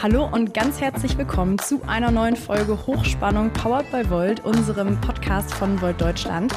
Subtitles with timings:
[0.00, 5.52] Hallo und ganz herzlich willkommen zu einer neuen Folge Hochspannung Powered by Volt, unserem Podcast
[5.52, 6.54] von Volt Deutschland.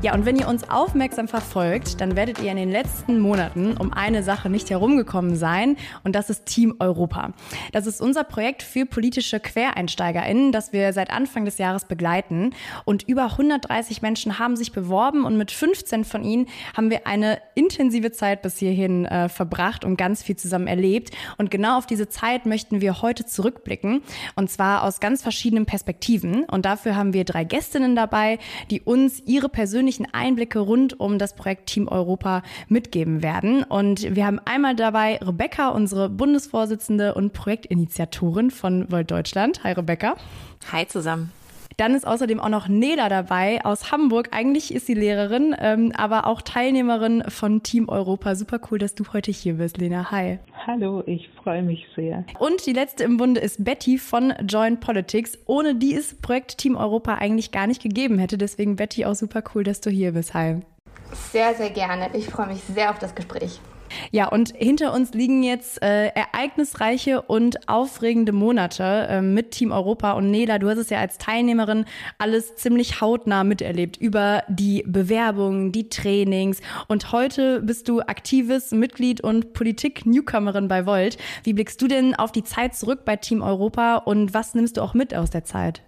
[0.00, 3.92] Ja, und wenn ihr uns aufmerksam verfolgt, dann werdet ihr in den letzten Monaten um
[3.92, 7.34] eine Sache nicht herumgekommen sein und das ist Team Europa.
[7.72, 12.54] Das ist unser Projekt für politische QuereinsteigerInnen, das wir seit Anfang des Jahres begleiten
[12.86, 17.38] und über 130 Menschen haben sich beworben und mit 15 von ihnen haben wir eine
[17.54, 22.08] intensive Zeit bis hierhin äh, verbracht und ganz viel zusammen erlebt und genau auf diese
[22.08, 24.02] Zeit möchten möchten wir heute zurückblicken
[24.36, 26.44] und zwar aus ganz verschiedenen Perspektiven.
[26.44, 28.38] Und dafür haben wir drei Gästinnen dabei,
[28.70, 33.64] die uns ihre persönlichen Einblicke rund um das Projekt Team Europa mitgeben werden.
[33.64, 39.64] Und wir haben einmal dabei Rebecca, unsere Bundesvorsitzende und Projektinitiatorin von Volt Deutschland.
[39.64, 40.16] Hi Rebecca.
[40.72, 41.32] Hi zusammen.
[41.78, 44.30] Dann ist außerdem auch noch Nela dabei aus Hamburg.
[44.32, 48.34] Eigentlich ist sie Lehrerin, ähm, aber auch Teilnehmerin von Team Europa.
[48.34, 50.10] Super cool, dass du heute hier bist, Lena.
[50.10, 50.40] Hi.
[50.66, 52.24] Hallo, ich freue mich sehr.
[52.40, 56.74] Und die letzte im Bunde ist Betty von Join Politics, ohne die es Projekt Team
[56.74, 58.38] Europa eigentlich gar nicht gegeben hätte.
[58.38, 60.34] Deswegen, Betty, auch super cool, dass du hier bist.
[60.34, 60.56] Hi.
[61.30, 62.10] Sehr, sehr gerne.
[62.12, 63.60] Ich freue mich sehr auf das Gespräch.
[64.10, 70.12] Ja, und hinter uns liegen jetzt äh, ereignisreiche und aufregende Monate äh, mit Team Europa.
[70.12, 71.84] Und Nela, du hast es ja als Teilnehmerin
[72.18, 76.60] alles ziemlich hautnah miterlebt über die Bewerbungen, die Trainings.
[76.88, 81.18] Und heute bist du aktives Mitglied und Politik-Newcomerin bei Volt.
[81.44, 84.82] Wie blickst du denn auf die Zeit zurück bei Team Europa und was nimmst du
[84.82, 85.82] auch mit aus der Zeit?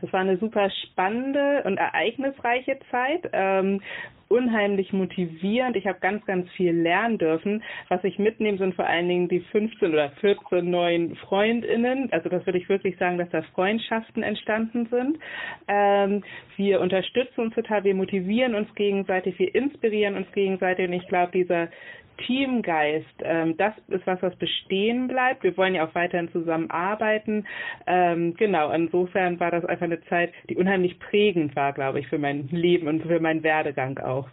[0.00, 3.28] Das war eine super spannende und ereignisreiche Zeit.
[3.32, 3.80] Ähm,
[4.28, 5.76] unheimlich motivierend.
[5.76, 7.62] Ich habe ganz, ganz viel lernen dürfen.
[7.88, 12.08] Was ich mitnehme, sind vor allen Dingen die 15 oder 14 neuen Freundinnen.
[12.12, 15.18] Also das würde ich wirklich sagen, dass da Freundschaften entstanden sind.
[15.68, 16.24] Ähm,
[16.56, 21.32] wir unterstützen uns total, wir motivieren uns gegenseitig, wir inspirieren uns gegenseitig und ich glaube,
[21.32, 21.68] dieser
[22.18, 25.42] Teamgeist, ähm, das ist was, was bestehen bleibt.
[25.42, 27.46] Wir wollen ja auch weiterhin zusammenarbeiten.
[27.86, 32.18] Ähm, genau, insofern war das einfach eine Zeit, die unheimlich prägend war, glaube ich, für
[32.18, 34.28] mein Leben und für meinen Werdegang auch.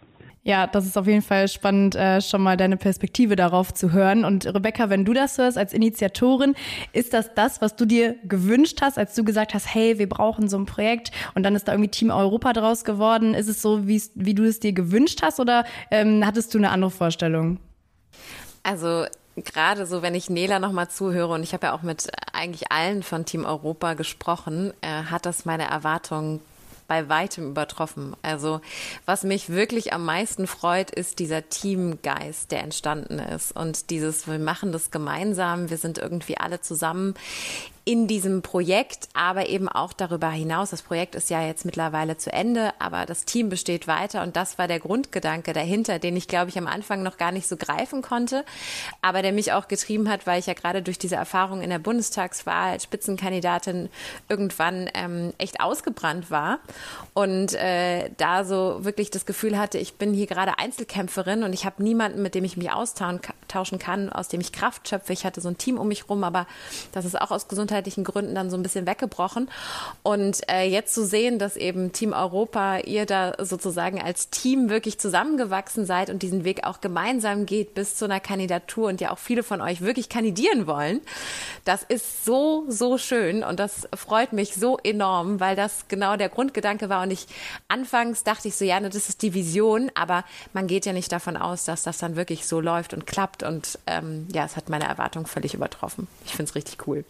[0.46, 4.26] Ja, das ist auf jeden Fall spannend, äh, schon mal deine Perspektive darauf zu hören.
[4.26, 6.54] Und Rebecca, wenn du das hörst als Initiatorin,
[6.92, 10.48] ist das das, was du dir gewünscht hast, als du gesagt hast, hey, wir brauchen
[10.48, 13.32] so ein Projekt und dann ist da irgendwie Team Europa draus geworden?
[13.32, 16.90] Ist es so, wie, du es dir gewünscht hast oder ähm, hattest du eine andere
[16.90, 17.58] Vorstellung?
[18.62, 22.70] Also gerade so, wenn ich Nela nochmal zuhöre und ich habe ja auch mit eigentlich
[22.70, 26.40] allen von Team Europa gesprochen, äh, hat das meine Erwartungen
[26.86, 28.14] bei weitem übertroffen.
[28.22, 28.60] Also
[29.06, 34.38] was mich wirklich am meisten freut, ist dieser Teamgeist, der entstanden ist und dieses, wir
[34.38, 37.14] machen das gemeinsam, wir sind irgendwie alle zusammen
[37.86, 40.70] in diesem Projekt, aber eben auch darüber hinaus.
[40.70, 44.58] Das Projekt ist ja jetzt mittlerweile zu Ende, aber das Team besteht weiter und das
[44.58, 48.00] war der Grundgedanke dahinter, den ich glaube ich am Anfang noch gar nicht so greifen
[48.00, 48.44] konnte,
[49.02, 51.78] aber der mich auch getrieben hat, weil ich ja gerade durch diese Erfahrung in der
[51.78, 53.90] Bundestagswahl als Spitzenkandidatin
[54.30, 56.60] irgendwann ähm, echt ausgebrannt war
[57.12, 61.66] und äh, da so wirklich das Gefühl hatte, ich bin hier gerade Einzelkämpferin und ich
[61.66, 63.20] habe niemanden, mit dem ich mich austauschen
[63.78, 65.12] kann, aus dem ich Kraft schöpfe.
[65.12, 66.46] Ich hatte so ein Team um mich rum, aber
[66.92, 69.48] das ist auch aus Gesundheit gesundheitlichen Gründen dann so ein bisschen weggebrochen.
[70.02, 74.98] Und äh, jetzt zu sehen, dass eben Team Europa, ihr da sozusagen als Team wirklich
[74.98, 79.18] zusammengewachsen seid und diesen Weg auch gemeinsam geht bis zu einer Kandidatur und ja auch
[79.18, 81.00] viele von euch wirklich kandidieren wollen,
[81.64, 86.28] das ist so, so schön und das freut mich so enorm, weil das genau der
[86.28, 87.02] Grundgedanke war.
[87.02, 87.26] Und ich
[87.68, 91.36] anfangs dachte ich so, ja, das ist die Vision, aber man geht ja nicht davon
[91.36, 93.42] aus, dass das dann wirklich so läuft und klappt.
[93.44, 96.08] Und ähm, ja, es hat meine Erwartung völlig übertroffen.
[96.24, 97.04] Ich finde es richtig cool.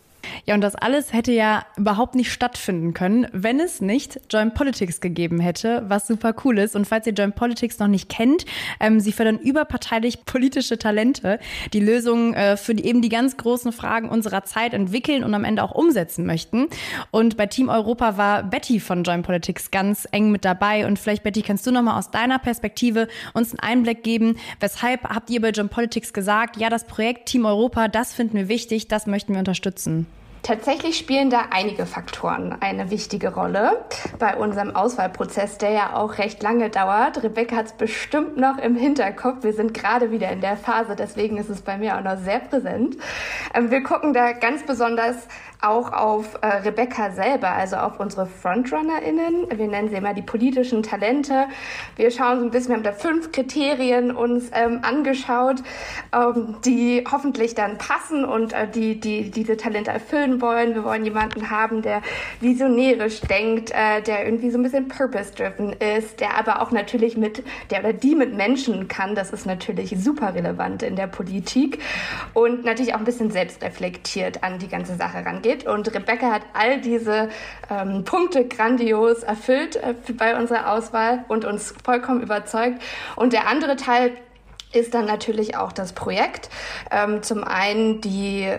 [0.46, 5.00] Ja, und das alles hätte ja überhaupt nicht stattfinden können, wenn es nicht Join Politics
[5.00, 6.76] gegeben hätte, was super cool ist.
[6.76, 8.44] Und falls ihr Join Politics noch nicht kennt,
[8.80, 11.38] ähm, sie fördern überparteilich politische Talente,
[11.72, 15.44] die Lösungen äh, für die, eben die ganz großen Fragen unserer Zeit entwickeln und am
[15.44, 16.68] Ende auch umsetzen möchten.
[17.10, 20.86] Und bei Team Europa war Betty von Join Politics ganz eng mit dabei.
[20.86, 25.30] Und vielleicht, Betty, kannst du nochmal aus deiner Perspektive uns einen Einblick geben, weshalb habt
[25.30, 29.06] ihr bei Join Politics gesagt, ja, das Projekt Team Europa, das finden wir wichtig, das
[29.06, 30.06] möchten wir unterstützen?
[30.44, 33.82] Tatsächlich spielen da einige Faktoren eine wichtige Rolle
[34.18, 37.22] bei unserem Auswahlprozess, der ja auch recht lange dauert.
[37.22, 39.42] Rebecca hat es bestimmt noch im Hinterkopf.
[39.42, 42.40] Wir sind gerade wieder in der Phase, deswegen ist es bei mir auch noch sehr
[42.40, 42.98] präsent.
[43.54, 45.16] Ähm, wir gucken da ganz besonders
[45.64, 49.46] auch auf äh, Rebecca selber, also auf unsere FrontrunnerInnen.
[49.56, 51.46] Wir nennen sie immer die politischen Talente.
[51.96, 55.62] Wir schauen so ein bisschen, wir haben da fünf Kriterien uns ähm, angeschaut,
[56.12, 60.74] ähm, die hoffentlich dann passen und äh, die, die diese Talente erfüllen wollen.
[60.74, 62.02] Wir wollen jemanden haben, der
[62.40, 67.42] visionärisch denkt, äh, der irgendwie so ein bisschen purpose-driven ist, der aber auch natürlich mit,
[67.70, 69.14] der oder die mit Menschen kann.
[69.14, 71.78] Das ist natürlich super relevant in der Politik
[72.34, 75.66] und natürlich auch ein bisschen selbstreflektiert an die ganze Sache rangeht geht.
[75.66, 77.28] Und Rebecca hat all diese
[77.70, 82.82] ähm, Punkte grandios erfüllt äh, bei unserer Auswahl und uns vollkommen überzeugt.
[83.16, 84.12] Und der andere Teil
[84.72, 86.50] ist dann natürlich auch das Projekt.
[86.90, 88.52] Ähm, zum einen die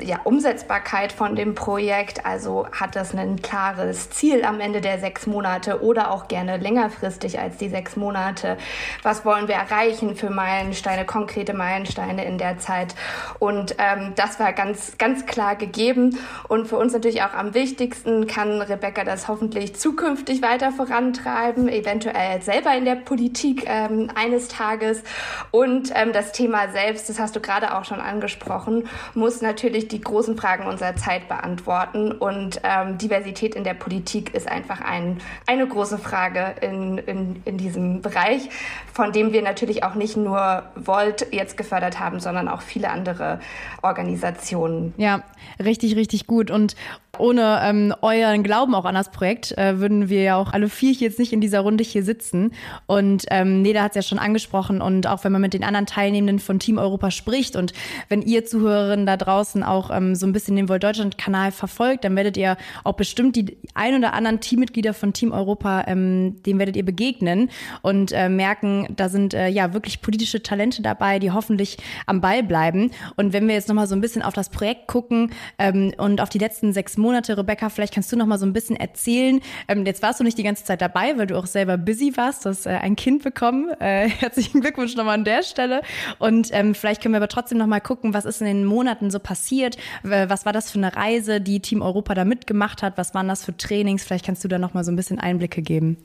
[0.00, 2.26] ja, Umsetzbarkeit von dem Projekt.
[2.26, 7.38] Also hat das ein klares Ziel am Ende der sechs Monate oder auch gerne längerfristig
[7.38, 8.56] als die sechs Monate.
[9.02, 12.94] Was wollen wir erreichen für Meilensteine, konkrete Meilensteine in der Zeit?
[13.38, 16.18] Und ähm, das war ganz, ganz klar gegeben.
[16.48, 22.42] Und für uns natürlich auch am wichtigsten kann Rebecca das hoffentlich zukünftig weiter vorantreiben, eventuell
[22.42, 25.02] selber in der Politik ähm, eines Tages.
[25.50, 30.00] Und ähm, das Thema selbst, das hast du gerade auch schon angesprochen, muss natürlich die
[30.00, 32.12] großen Fragen unserer Zeit beantworten.
[32.12, 37.56] Und ähm, Diversität in der Politik ist einfach ein, eine große Frage in, in, in
[37.56, 38.48] diesem Bereich,
[38.92, 43.40] von dem wir natürlich auch nicht nur Volt jetzt gefördert haben, sondern auch viele andere
[43.82, 44.94] Organisationen.
[44.96, 45.22] Ja,
[45.58, 46.50] richtig, richtig gut.
[46.50, 46.76] Und
[47.18, 50.92] ohne ähm, euren Glauben auch an das Projekt äh, würden wir ja auch alle vier
[50.92, 52.52] jetzt nicht in dieser Runde hier sitzen.
[52.86, 55.86] Und ähm, Neda hat es ja schon angesprochen und auch wenn man mit den anderen
[55.86, 57.72] Teilnehmenden von Team Europa spricht und
[58.08, 62.04] wenn ihr Zuhörerinnen da draußen auch ähm, so ein bisschen den Volt Deutschland Kanal verfolgt,
[62.04, 66.58] dann werdet ihr auch bestimmt die ein oder anderen Teammitglieder von Team Europa, ähm, dem
[66.58, 67.50] werdet ihr begegnen
[67.82, 72.42] und äh, merken, da sind äh, ja wirklich politische Talente dabei, die hoffentlich am Ball
[72.42, 72.90] bleiben.
[73.16, 76.28] Und wenn wir jetzt nochmal so ein bisschen auf das Projekt gucken ähm, und auf
[76.28, 77.36] die letzten sechs Monate.
[77.36, 79.40] Rebecca, vielleicht kannst du noch mal so ein bisschen erzählen.
[79.68, 82.44] Ähm, jetzt warst du nicht die ganze Zeit dabei, weil du auch selber busy warst.
[82.44, 83.68] Du hast äh, ein Kind bekommen.
[83.80, 85.82] Äh, herzlichen Glückwunsch nochmal an der Stelle.
[86.18, 89.10] Und ähm, vielleicht können wir aber trotzdem noch mal gucken, was ist in den Monaten
[89.10, 89.65] so passiert.
[90.02, 92.96] Was war das für eine Reise, die Team Europa da mitgemacht hat?
[92.96, 94.04] Was waren das für Trainings?
[94.04, 95.96] Vielleicht kannst du da noch mal so ein bisschen Einblicke geben.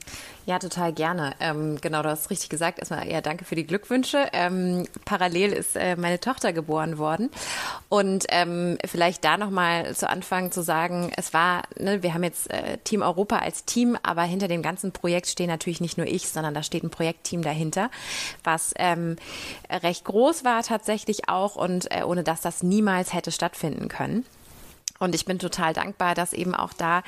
[0.48, 1.36] Ja, total gerne.
[1.40, 2.80] Ähm, genau, du hast richtig gesagt.
[2.80, 4.28] Erstmal, ja, danke für die Glückwünsche.
[4.34, 7.30] Ähm, parallel ist äh, meine Tochter geboren worden.
[7.90, 12.50] Und ähm, vielleicht da nochmal zu Anfang zu sagen, es war, ne, wir haben jetzt
[12.50, 16.28] äh, Team Europa als Team, aber hinter dem ganzen Projekt stehen natürlich nicht nur ich,
[16.28, 17.92] sondern da steht ein Projektteam dahinter,
[18.44, 19.18] was ähm,
[19.70, 24.26] recht groß war tatsächlich auch und äh, ohne dass das niemals hätte stattfinden können.
[25.02, 27.02] Und ich bin total dankbar, dass eben auch da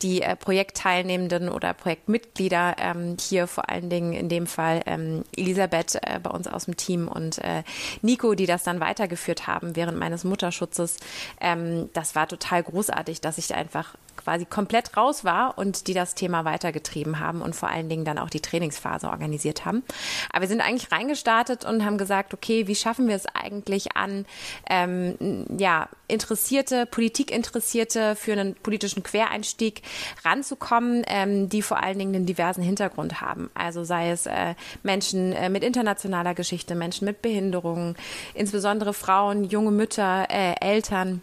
[0.00, 5.96] die äh, Projektteilnehmenden oder Projektmitglieder ähm, hier vor allen Dingen in dem Fall ähm, Elisabeth
[5.96, 7.62] äh, bei uns aus dem Team und äh,
[8.00, 10.96] Nico, die das dann weitergeführt haben während meines Mutterschutzes.
[11.38, 16.14] Ähm, das war total großartig, dass ich einfach quasi komplett raus war und die das
[16.14, 19.84] Thema weitergetrieben haben und vor allen Dingen dann auch die Trainingsphase organisiert haben.
[20.32, 24.26] Aber wir sind eigentlich reingestartet und haben gesagt, okay, wie schaffen wir es eigentlich an,
[24.68, 29.82] ähm, ja, Interessierte, Politikinteressierte für einen politischen Quereinstieg
[30.24, 33.50] ranzukommen, ähm, die vor allen Dingen einen diversen Hintergrund haben.
[33.54, 37.96] Also sei es äh, Menschen äh, mit internationaler Geschichte, Menschen mit Behinderungen,
[38.34, 41.22] insbesondere Frauen, junge Mütter, äh, Eltern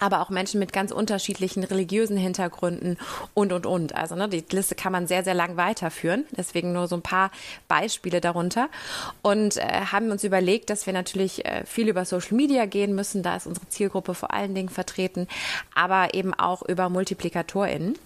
[0.00, 2.98] aber auch Menschen mit ganz unterschiedlichen religiösen Hintergründen
[3.34, 3.94] und, und, und.
[3.94, 6.24] Also ne, die Liste kann man sehr, sehr lang weiterführen.
[6.36, 7.30] Deswegen nur so ein paar
[7.68, 8.68] Beispiele darunter.
[9.22, 9.62] Und äh,
[9.92, 13.22] haben uns überlegt, dass wir natürlich äh, viel über Social Media gehen müssen.
[13.22, 15.28] Da ist unsere Zielgruppe vor allen Dingen vertreten,
[15.74, 17.96] aber eben auch über MultiplikatorInnen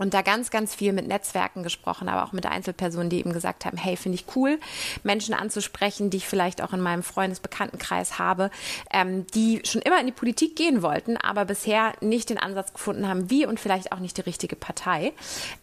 [0.00, 3.66] und da ganz, ganz viel mit Netzwerken gesprochen, aber auch mit Einzelpersonen, die eben gesagt
[3.66, 4.58] haben, hey, finde ich cool,
[5.02, 8.50] Menschen anzusprechen, die ich vielleicht auch in meinem Freundesbekanntenkreis habe,
[8.90, 13.06] ähm, die schon immer in die Politik gehen wollten, aber bisher nicht den Ansatz gefunden
[13.06, 15.12] haben, wie und vielleicht auch nicht die richtige Partei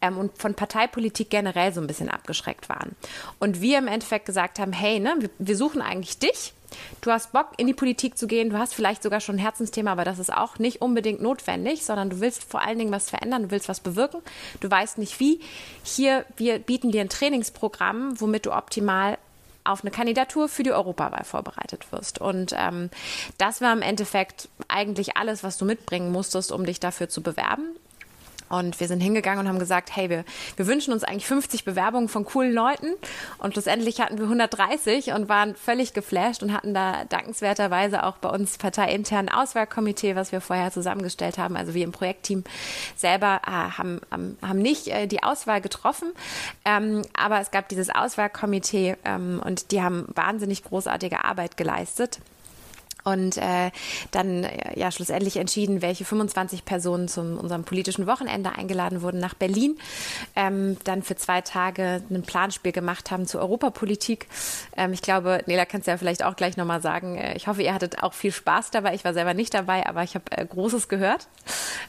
[0.02, 2.96] ähm, und von Parteipolitik generell so ein bisschen abgeschreckt waren.
[3.40, 6.54] Und wir im Endeffekt gesagt haben, hey, ne, wir, wir suchen eigentlich dich,
[7.02, 8.50] Du hast Bock, in die Politik zu gehen.
[8.50, 12.10] Du hast vielleicht sogar schon ein Herzensthema, aber das ist auch nicht unbedingt notwendig, sondern
[12.10, 14.22] du willst vor allen Dingen was verändern, du willst was bewirken.
[14.60, 15.40] Du weißt nicht wie.
[15.84, 19.18] Hier, wir bieten dir ein Trainingsprogramm, womit du optimal
[19.64, 22.20] auf eine Kandidatur für die Europawahl vorbereitet wirst.
[22.20, 22.90] Und ähm,
[23.38, 27.76] das war im Endeffekt eigentlich alles, was du mitbringen musstest, um dich dafür zu bewerben.
[28.50, 30.24] Und wir sind hingegangen und haben gesagt, hey, wir,
[30.56, 32.88] wir wünschen uns eigentlich 50 Bewerbungen von coolen Leuten.
[33.38, 38.30] Und schlussendlich hatten wir 130 und waren völlig geflasht und hatten da dankenswerterweise auch bei
[38.30, 41.58] uns parteiintern Auswahlkomitee, was wir vorher zusammengestellt haben.
[41.58, 42.44] Also wir im Projektteam
[42.96, 46.14] selber äh, haben, haben nicht äh, die Auswahl getroffen.
[46.66, 52.20] Ähm, aber es gab dieses Auswahlkomitee ähm, und die haben wahnsinnig großartige Arbeit geleistet.
[53.08, 53.72] Und äh,
[54.12, 59.34] dann äh, ja schlussendlich entschieden, welche 25 Personen zum unserem politischen Wochenende eingeladen wurden nach
[59.34, 59.78] Berlin,
[60.36, 64.28] ähm, dann für zwei Tage ein Planspiel gemacht haben zur Europapolitik.
[64.76, 67.16] Ähm, ich glaube, Nela kannst du ja vielleicht auch gleich nochmal sagen.
[67.16, 68.94] Äh, ich hoffe, ihr hattet auch viel Spaß dabei.
[68.94, 71.28] Ich war selber nicht dabei, aber ich habe äh, Großes gehört.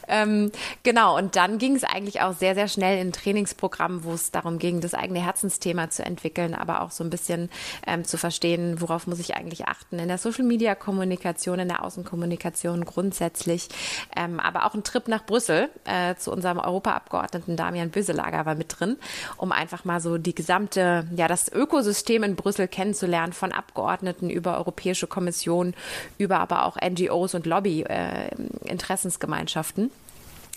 [0.06, 0.52] Ähm,
[0.84, 4.30] genau, und dann ging es eigentlich auch sehr, sehr schnell in ein Trainingsprogramm, wo es
[4.30, 7.50] darum ging, das eigene Herzensthema zu entwickeln, aber auch so ein bisschen
[7.86, 11.68] ähm, zu verstehen, worauf muss ich eigentlich achten in der Social Media Kommunikation Kommunikation, in
[11.68, 13.70] der Außenkommunikation grundsätzlich.
[14.14, 18.78] Ähm, aber auch ein Trip nach Brüssel äh, zu unserem Europaabgeordneten Damian Böselager war mit
[18.78, 18.98] drin,
[19.38, 24.58] um einfach mal so die gesamte, ja, das Ökosystem in Brüssel kennenzulernen, von Abgeordneten über
[24.58, 25.72] Europäische Kommission,
[26.18, 29.86] über aber auch NGOs und Lobby-Interessensgemeinschaften.
[29.86, 29.90] Äh,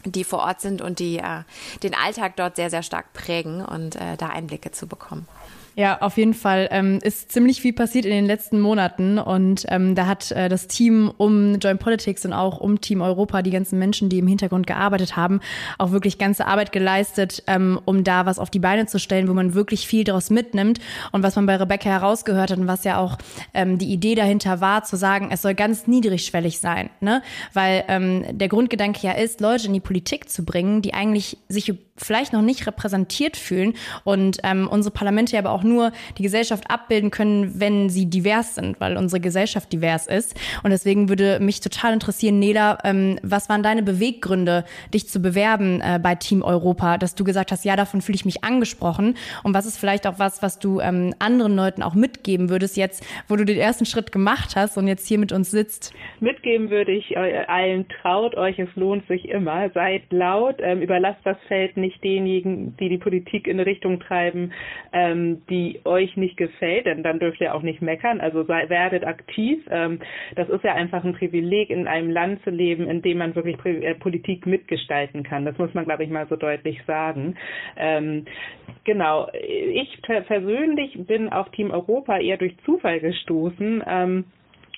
[0.04, 1.44] die vor Ort sind und die äh,
[1.84, 5.28] den Alltag dort sehr, sehr stark prägen und äh, da Einblicke zu bekommen.
[5.76, 9.96] Ja, auf jeden Fall ähm, ist ziemlich viel passiert in den letzten Monaten und ähm,
[9.96, 13.80] da hat äh, das Team um Joint Politics und auch um Team Europa, die ganzen
[13.80, 15.40] Menschen, die im Hintergrund gearbeitet haben,
[15.78, 19.34] auch wirklich ganze Arbeit geleistet, ähm, um da was auf die Beine zu stellen, wo
[19.34, 20.80] man wirklich viel daraus mitnimmt
[21.14, 23.18] und was man bei Rebecca herausgehört hat und was ja auch
[23.54, 27.22] ähm, die Idee dahinter war, zu sagen, es soll ganz niedrigschwellig sein, ne?
[27.54, 31.74] weil ähm, der Grundgedanke ja ist, Leute in die Politik zu bringen, die eigentlich sich
[31.98, 37.12] vielleicht noch nicht repräsentiert fühlen und ähm, unsere Parlamente aber auch nur die Gesellschaft abbilden
[37.12, 40.40] können, wenn sie divers sind, weil unsere Gesellschaft divers ist.
[40.64, 45.82] Und deswegen würde mich total interessieren, Nela, ähm, was waren deine Beweggründe, dich zu bewerben
[45.82, 49.54] äh, bei Team Europa, dass du gesagt hast, ja, davon fühle ich mich angesprochen und
[49.54, 53.36] was ist vielleicht auch was, was du ähm, anderen Leuten auch mitgeben würdest jetzt, wo
[53.36, 55.94] du den ersten Schritt gemacht hast und jetzt hier mit uns sitzt?
[56.20, 61.38] Mitgeben würde ich allen, traut euch, es lohnt sich immer, seid laut, ähm, überlasst das
[61.48, 64.52] Feld nicht nicht denjenigen, die die Politik in eine Richtung treiben,
[64.94, 68.22] ähm, die euch nicht gefällt, denn dann dürft ihr auch nicht meckern.
[68.22, 69.60] Also sei, werdet aktiv.
[69.70, 70.00] Ähm,
[70.36, 73.58] das ist ja einfach ein Privileg, in einem Land zu leben, in dem man wirklich
[73.66, 75.46] äh, Politik mitgestalten kann.
[75.46, 77.36] Das muss man, glaube ich, mal so deutlich sagen.
[77.78, 78.26] Ähm,
[78.84, 79.28] genau.
[79.34, 83.84] Ich persönlich bin auf Team Europa eher durch Zufall gestoßen.
[83.88, 84.26] Ähm,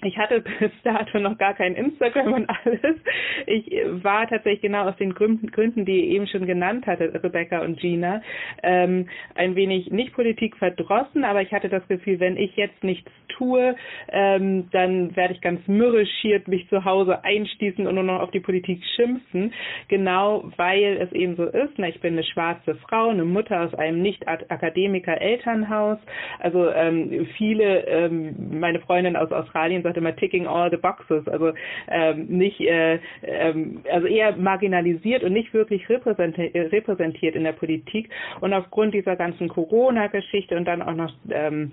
[0.02, 2.98] ich hatte bis dato noch gar kein Instagram und alles.
[3.46, 3.72] Ich
[4.04, 8.22] war tatsächlich genau aus den Gründen, die ihr eben schon genannt hatte, Rebecca und Gina,
[8.64, 13.12] ähm, ein wenig nicht Politik verdrossen, aber ich hatte das Gefühl, wenn ich jetzt nichts
[13.30, 13.76] tue,
[14.12, 18.40] ähm, dann werde ich ganz mürrischiert mich zu Hause einstießen und nur noch auf die
[18.40, 19.54] Politik schimpfen.
[19.88, 21.74] Genau weil es eben so ist.
[21.78, 25.98] Na, ich bin eine schwarze Frau, eine Mutter aus einem Nicht-Akademiker-Elternhaus.
[26.40, 31.28] Also ähm, viele, ähm, meine Freundin aus Australien sagt immer ticking all the boxes.
[31.28, 31.54] Also
[31.88, 38.10] ähm, nicht, äh, ähm, also eher marginalisiert und nicht wirklich repräsentiert in der Politik.
[38.42, 41.72] Und aufgrund dieser ganzen Corona-Geschichte und dann auch noch ähm,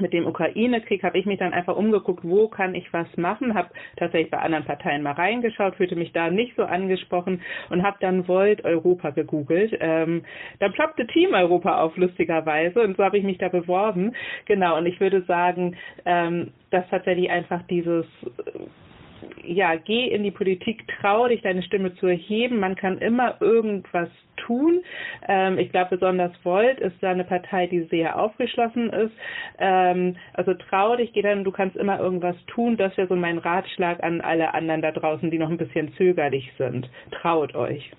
[0.00, 3.70] mit dem Ukraine-Krieg habe ich mich dann einfach umgeguckt, wo kann ich was machen, habe
[3.96, 8.28] tatsächlich bei anderen Parteien mal reingeschaut, fühlte mich da nicht so angesprochen und habe dann
[8.28, 9.76] Volt Europa gegoogelt.
[9.80, 10.24] Ähm,
[10.58, 14.14] dann ploppte Team Europa auf, lustigerweise, und so habe ich mich da beworben.
[14.46, 18.06] Genau, und ich würde sagen, ähm, dass tatsächlich einfach dieses
[19.48, 22.60] ja, geh in die Politik, trau dich, deine Stimme zu erheben.
[22.60, 24.82] Man kann immer irgendwas tun.
[25.26, 29.12] Ähm, ich glaube, besonders Volt ist da eine Partei, die sehr aufgeschlossen ist.
[29.58, 32.76] Ähm, also trau dich, geh dann, du kannst immer irgendwas tun.
[32.76, 36.52] Das wäre so mein Ratschlag an alle anderen da draußen, die noch ein bisschen zögerlich
[36.58, 36.88] sind.
[37.10, 37.90] Traut euch.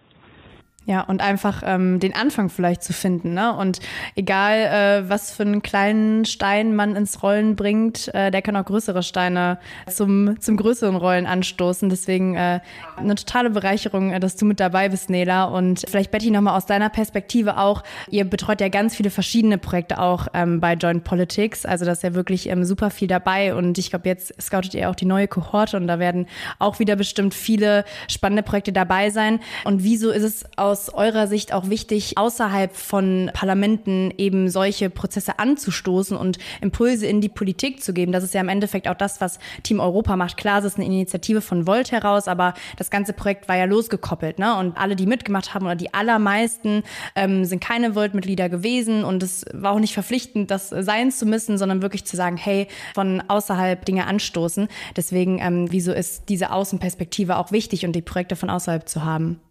[0.89, 3.35] Ja, und einfach ähm, den Anfang vielleicht zu finden.
[3.35, 3.55] Ne?
[3.55, 3.79] Und
[4.15, 8.65] egal, äh, was für einen kleinen Stein man ins Rollen bringt, äh, der kann auch
[8.65, 11.89] größere Steine zum, zum größeren Rollen anstoßen.
[11.89, 12.61] Deswegen äh,
[12.97, 15.43] eine totale Bereicherung, äh, dass du mit dabei bist, Nela.
[15.43, 17.83] Und vielleicht, Betty, nochmal aus deiner Perspektive auch.
[18.09, 21.67] Ihr betreut ja ganz viele verschiedene Projekte auch ähm, bei Joint Politics.
[21.67, 23.53] Also da ist ja wirklich ähm, super viel dabei.
[23.53, 26.25] Und ich glaube, jetzt scoutet ihr auch die neue Kohorte und da werden
[26.57, 29.39] auch wieder bestimmt viele spannende Projekte dabei sein.
[29.65, 34.89] Und wieso ist es aus aus eurer Sicht auch wichtig, außerhalb von Parlamenten eben solche
[34.89, 38.13] Prozesse anzustoßen und Impulse in die Politik zu geben?
[38.13, 40.37] Das ist ja im Endeffekt auch das, was Team Europa macht.
[40.37, 44.39] Klar, es ist eine Initiative von Volt heraus, aber das ganze Projekt war ja losgekoppelt.
[44.39, 44.55] Ne?
[44.55, 46.83] Und alle, die mitgemacht haben oder die allermeisten,
[47.15, 51.57] ähm, sind keine Volt-Mitglieder gewesen und es war auch nicht verpflichtend, das sein zu müssen,
[51.57, 54.69] sondern wirklich zu sagen, hey, von außerhalb Dinge anstoßen.
[54.95, 59.41] Deswegen, ähm, wieso ist diese Außenperspektive auch wichtig und die Projekte von außerhalb zu haben?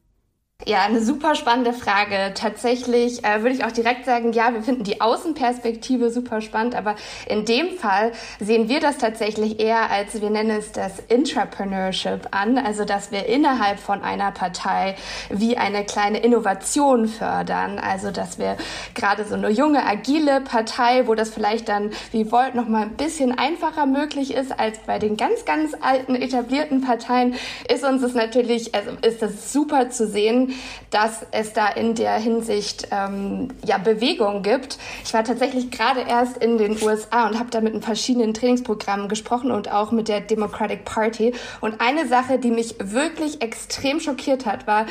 [0.67, 2.35] Ja, eine super spannende Frage.
[2.35, 6.97] Tatsächlich äh, würde ich auch direkt sagen, ja, wir finden die Außenperspektive super spannend, aber
[7.27, 8.11] in dem Fall
[8.41, 13.27] sehen wir das tatsächlich eher als, wir nennen es das Intrapreneurship an, also dass wir
[13.27, 14.97] innerhalb von einer Partei
[15.31, 18.57] wie eine kleine Innovation fördern, also dass wir
[18.95, 22.97] gerade so eine junge, agile Partei, wo das vielleicht dann wie Volt noch mal ein
[22.97, 27.37] bisschen einfacher möglich ist als bei den ganz, ganz alten etablierten Parteien,
[27.73, 30.48] ist uns es natürlich, also ist das super zu sehen,
[30.91, 34.79] dass es da in der Hinsicht ähm, ja Bewegung gibt.
[35.05, 39.51] Ich war tatsächlich gerade erst in den USA und habe da mit verschiedenen Trainingsprogrammen gesprochen
[39.51, 41.35] und auch mit der Democratic Party.
[41.61, 44.87] Und eine Sache, die mich wirklich extrem schockiert hat, war,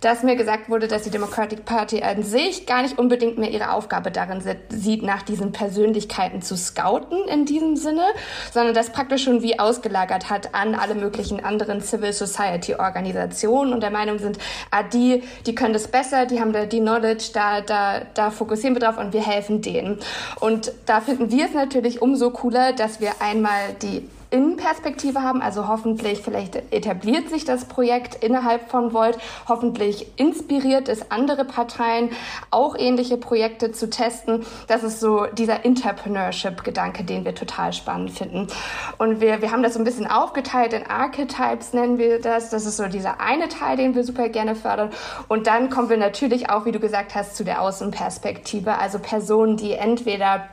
[0.00, 3.72] dass mir gesagt wurde, dass die Democratic Party an sich gar nicht unbedingt mehr ihre
[3.72, 8.04] Aufgabe darin sieht, nach diesen Persönlichkeiten zu scouten in diesem Sinne,
[8.52, 13.82] sondern das praktisch schon wie ausgelagert hat an alle möglichen anderen Civil Society Organisationen und
[13.82, 14.38] der Meinung sind,
[14.70, 18.74] ah, die, die können das besser, die haben da die Knowledge, da, da, da fokussieren
[18.74, 19.98] wir drauf und wir helfen denen.
[20.40, 25.40] Und da finden wir es natürlich umso cooler, dass wir einmal die Innenperspektive haben.
[25.40, 29.16] Also hoffentlich, vielleicht etabliert sich das Projekt innerhalb von Volt.
[29.48, 32.10] Hoffentlich inspiriert es andere Parteien,
[32.50, 34.44] auch ähnliche Projekte zu testen.
[34.68, 38.48] Das ist so dieser Entrepreneurship-Gedanke, den wir total spannend finden.
[38.98, 42.50] Und wir, wir haben das so ein bisschen aufgeteilt in Archetypes, nennen wir das.
[42.50, 44.90] Das ist so dieser eine Teil, den wir super gerne fördern.
[45.28, 48.76] Und dann kommen wir natürlich auch, wie du gesagt hast, zu der Außenperspektive.
[48.76, 50.48] Also Personen, die entweder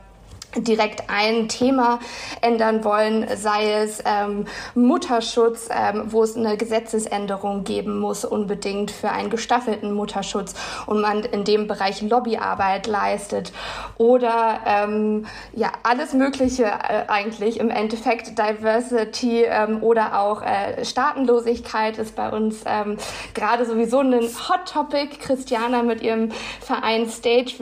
[0.56, 2.00] direkt ein Thema
[2.42, 4.46] ändern wollen, sei es ähm,
[4.76, 10.54] Mutterschutz, ähm, wo es eine Gesetzesänderung geben muss, unbedingt für einen gestaffelten Mutterschutz
[10.86, 13.54] und man in dem Bereich Lobbyarbeit leistet
[13.98, 21.98] oder ähm, ja alles Mögliche äh, eigentlich im Endeffekt Diversity ähm, oder auch äh, Staatenlosigkeit
[21.98, 22.98] ist bei uns ähm,
[23.34, 25.18] gerade sowieso ein Hot Topic.
[25.20, 26.32] Christiana mit ihrem
[26.62, 27.54] Verein Stage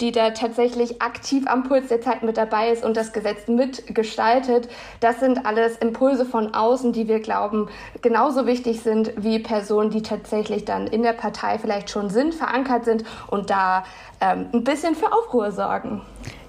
[0.00, 4.68] die da tatsächlich aktiv am Puls der Zeit mit dabei ist und das Gesetz mitgestaltet.
[5.00, 7.68] Das sind alles Impulse von außen, die wir glauben
[8.02, 12.84] genauso wichtig sind wie Personen, die tatsächlich dann in der Partei vielleicht schon sind, verankert
[12.84, 13.84] sind und da
[14.20, 16.02] ähm, ein bisschen für Aufruhr sorgen.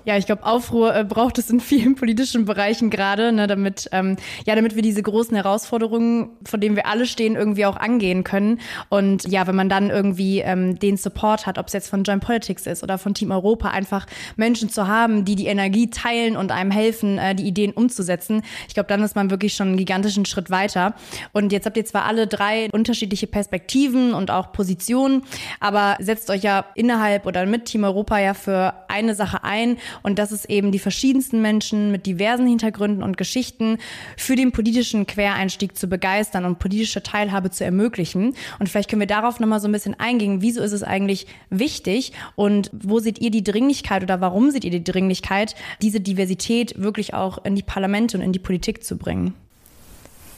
[0.10, 4.16] Ja, ich glaube, Aufruhr äh, braucht es in vielen politischen Bereichen gerade, ne, damit, ähm,
[4.44, 8.60] ja, damit wir diese großen Herausforderungen, vor denen wir alle stehen, irgendwie auch angehen können.
[8.90, 12.24] Und ja, wenn man dann irgendwie ähm, den Support hat, ob es jetzt von Joint
[12.24, 16.52] Politics ist oder von Team Europa, einfach Menschen zu haben, die die Energie teilen und
[16.52, 20.26] einem helfen, äh, die Ideen umzusetzen, ich glaube, dann ist man wirklich schon einen gigantischen
[20.26, 20.96] Schritt weiter.
[21.34, 25.22] Und jetzt habt ihr zwar alle drei unterschiedliche Perspektiven und auch Positionen,
[25.60, 30.20] aber setzt euch ja innerhalb oder mit Team Europa ja für eine Sache ein und
[30.20, 33.78] das ist eben die verschiedensten Menschen mit diversen Hintergründen und Geschichten
[34.18, 38.36] für den politischen Quereinstieg zu begeistern und politische Teilhabe zu ermöglichen.
[38.60, 40.42] Und vielleicht können wir darauf nochmal so ein bisschen eingehen.
[40.42, 44.72] Wieso ist es eigentlich wichtig und wo seht ihr die Dringlichkeit oder warum seht ihr
[44.72, 49.34] die Dringlichkeit, diese Diversität wirklich auch in die Parlamente und in die Politik zu bringen?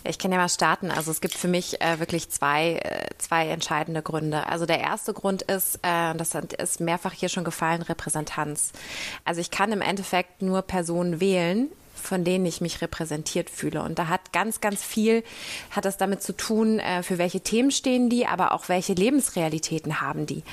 [0.03, 0.91] Ich kann ja mal starten.
[0.91, 4.47] Also es gibt für mich äh, wirklich zwei, äh, zwei entscheidende Gründe.
[4.47, 8.71] Also der erste Grund ist, äh, das ist mehrfach hier schon gefallen, Repräsentanz.
[9.25, 11.69] Also ich kann im Endeffekt nur Personen wählen,
[12.01, 13.81] von denen ich mich repräsentiert fühle.
[13.83, 15.23] Und da hat ganz, ganz viel,
[15.71, 20.01] hat das damit zu tun, äh, für welche Themen stehen die, aber auch welche Lebensrealitäten
[20.01, 20.43] haben die.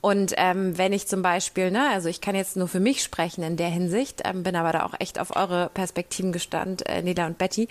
[0.00, 3.42] Und ähm, wenn ich zum Beispiel, ne, also ich kann jetzt nur für mich sprechen
[3.42, 7.26] in der Hinsicht, ähm, bin aber da auch echt auf eure Perspektiven gestand, äh, Nela
[7.26, 7.68] und Betty.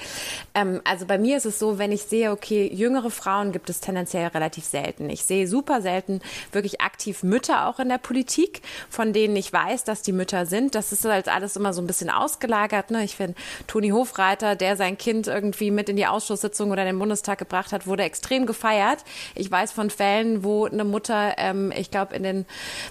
[0.54, 3.80] Ähm, also bei mir ist es so, wenn ich sehe, okay, jüngere Frauen gibt es
[3.80, 5.10] tendenziell relativ selten.
[5.10, 9.84] Ich sehe super selten wirklich aktiv Mütter auch in der Politik, von denen ich weiß,
[9.84, 10.76] dass die Mütter sind.
[10.76, 12.92] Das ist halt alles immer so ein bisschen ausgelagert.
[12.92, 13.04] Ne?
[13.04, 17.00] Ich finde, Toni Hofreiter, der sein Kind irgendwie mit in die Ausschusssitzung oder in den
[17.00, 19.00] Bundestag gebracht hat, wurde extrem gefeiert.
[19.36, 22.46] Ich weiß von Fällen, wo eine Mutter, ähm, ich glaube in den,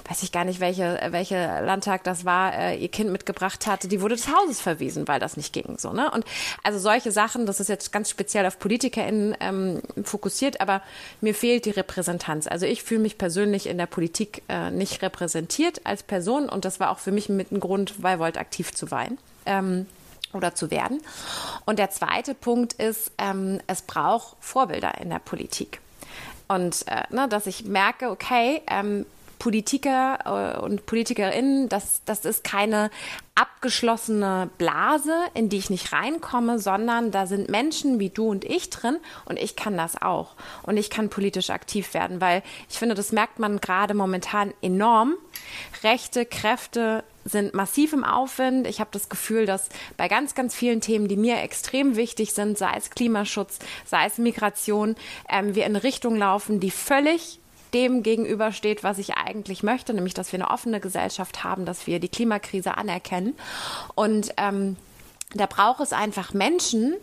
[0.08, 4.00] weiß ich gar nicht, welche, welche Landtag das war, äh, ihr Kind mitgebracht hatte, die
[4.00, 5.76] wurde des Hauses verwiesen, weil das nicht ging.
[5.78, 6.10] So, ne?
[6.10, 6.24] Und
[6.62, 10.82] also solche Sachen, das ist jetzt ganz speziell auf PolitikerInnen ähm, fokussiert, aber
[11.20, 12.46] mir fehlt die Repräsentanz.
[12.46, 16.80] Also ich fühle mich persönlich in der Politik äh, nicht repräsentiert als Person und das
[16.80, 19.18] war auch für mich mit ein Grund, weil Volt aktiv zu weinen.
[19.46, 19.86] Ähm,
[20.32, 21.00] oder zu werden.
[21.64, 25.80] Und der zweite Punkt ist, ähm, es braucht Vorbilder in der Politik.
[26.48, 29.06] Und äh, ne, dass ich merke, okay, ähm,
[29.42, 32.92] Politiker äh, und Politikerinnen, das, das ist keine
[33.34, 38.70] abgeschlossene Blase, in die ich nicht reinkomme, sondern da sind Menschen wie du und ich
[38.70, 40.34] drin und ich kann das auch.
[40.62, 45.14] Und ich kann politisch aktiv werden, weil ich finde, das merkt man gerade momentan enorm.
[45.82, 48.66] Rechte Kräfte sind massiv im Aufwind.
[48.66, 52.58] Ich habe das Gefühl, dass bei ganz, ganz vielen Themen, die mir extrem wichtig sind,
[52.58, 54.96] sei es Klimaschutz, sei es Migration,
[55.28, 57.38] ähm, wir in Richtung laufen, die völlig
[57.74, 62.00] dem gegenübersteht, was ich eigentlich möchte, nämlich dass wir eine offene Gesellschaft haben, dass wir
[62.00, 63.34] die Klimakrise anerkennen.
[63.94, 64.76] Und ähm,
[65.34, 66.94] da braucht es einfach Menschen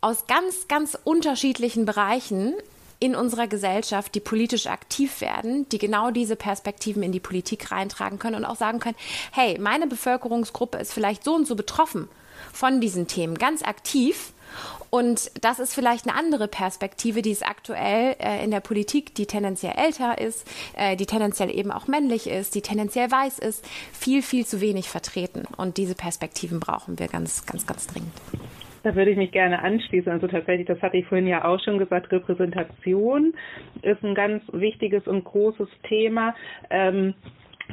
[0.00, 2.54] aus ganz, ganz unterschiedlichen Bereichen,
[3.00, 8.18] in unserer Gesellschaft, die politisch aktiv werden, die genau diese Perspektiven in die Politik reintragen
[8.18, 8.96] können und auch sagen können,
[9.32, 12.08] hey, meine Bevölkerungsgruppe ist vielleicht so und so betroffen
[12.52, 14.32] von diesen Themen, ganz aktiv.
[14.90, 19.26] Und das ist vielleicht eine andere Perspektive, die es aktuell äh, in der Politik, die
[19.26, 24.22] tendenziell älter ist, äh, die tendenziell eben auch männlich ist, die tendenziell weiß ist, viel,
[24.22, 25.46] viel zu wenig vertreten.
[25.56, 28.12] Und diese Perspektiven brauchen wir ganz, ganz, ganz dringend.
[28.82, 30.10] Da würde ich mich gerne anschließen.
[30.10, 33.34] Also tatsächlich, das hatte ich vorhin ja auch schon gesagt, Repräsentation
[33.82, 36.34] ist ein ganz wichtiges und großes Thema.
[36.70, 37.14] Ähm,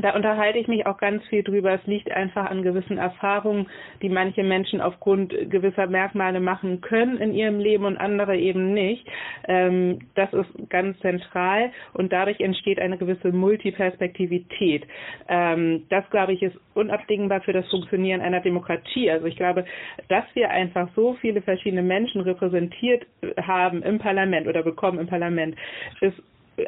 [0.02, 1.74] da unterhalte ich mich auch ganz viel drüber.
[1.74, 3.68] Es liegt einfach an gewissen Erfahrungen,
[4.02, 9.08] die manche Menschen aufgrund gewisser Merkmale machen können in ihrem Leben und andere eben nicht.
[9.48, 14.86] Ähm, das ist ganz zentral und dadurch entsteht eine gewisse Multiperspektivität.
[15.30, 19.10] Ähm, das, glaube ich, ist unabdingbar für das Funktionieren einer Demokratie.
[19.10, 19.66] Also ich glaube,
[20.10, 23.06] dass wir einfach so viele verschiedene Menschen repräsentiert
[23.42, 25.56] haben im Parlament oder bekommen im Parlament,
[26.02, 26.22] ist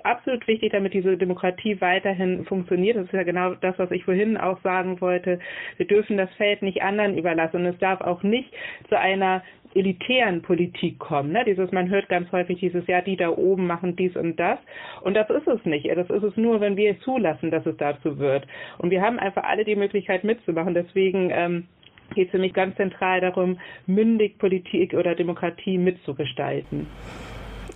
[0.04, 2.98] absolut wichtig, damit diese Demokratie weiterhin funktioniert.
[2.98, 5.40] Das ist ja genau das, was ich vorhin auch sagen wollte.
[5.78, 8.54] Wir dürfen das Feld nicht anderen überlassen und es darf auch nicht
[8.90, 11.32] zu einer elitären Politik kommen.
[11.32, 11.44] Ne?
[11.46, 14.60] Dieses, man hört ganz häufig dieses, ja, die da oben machen dies und das.
[15.02, 15.88] Und das ist es nicht.
[15.88, 18.48] Das ist es nur, wenn wir zulassen, dass es dazu wird.
[18.78, 20.74] Und wir haben einfach alle die Möglichkeit mitzumachen.
[20.74, 21.68] Deswegen ähm,
[22.16, 26.88] geht es für mich ganz zentral darum, mündig Politik oder Demokratie mitzugestalten.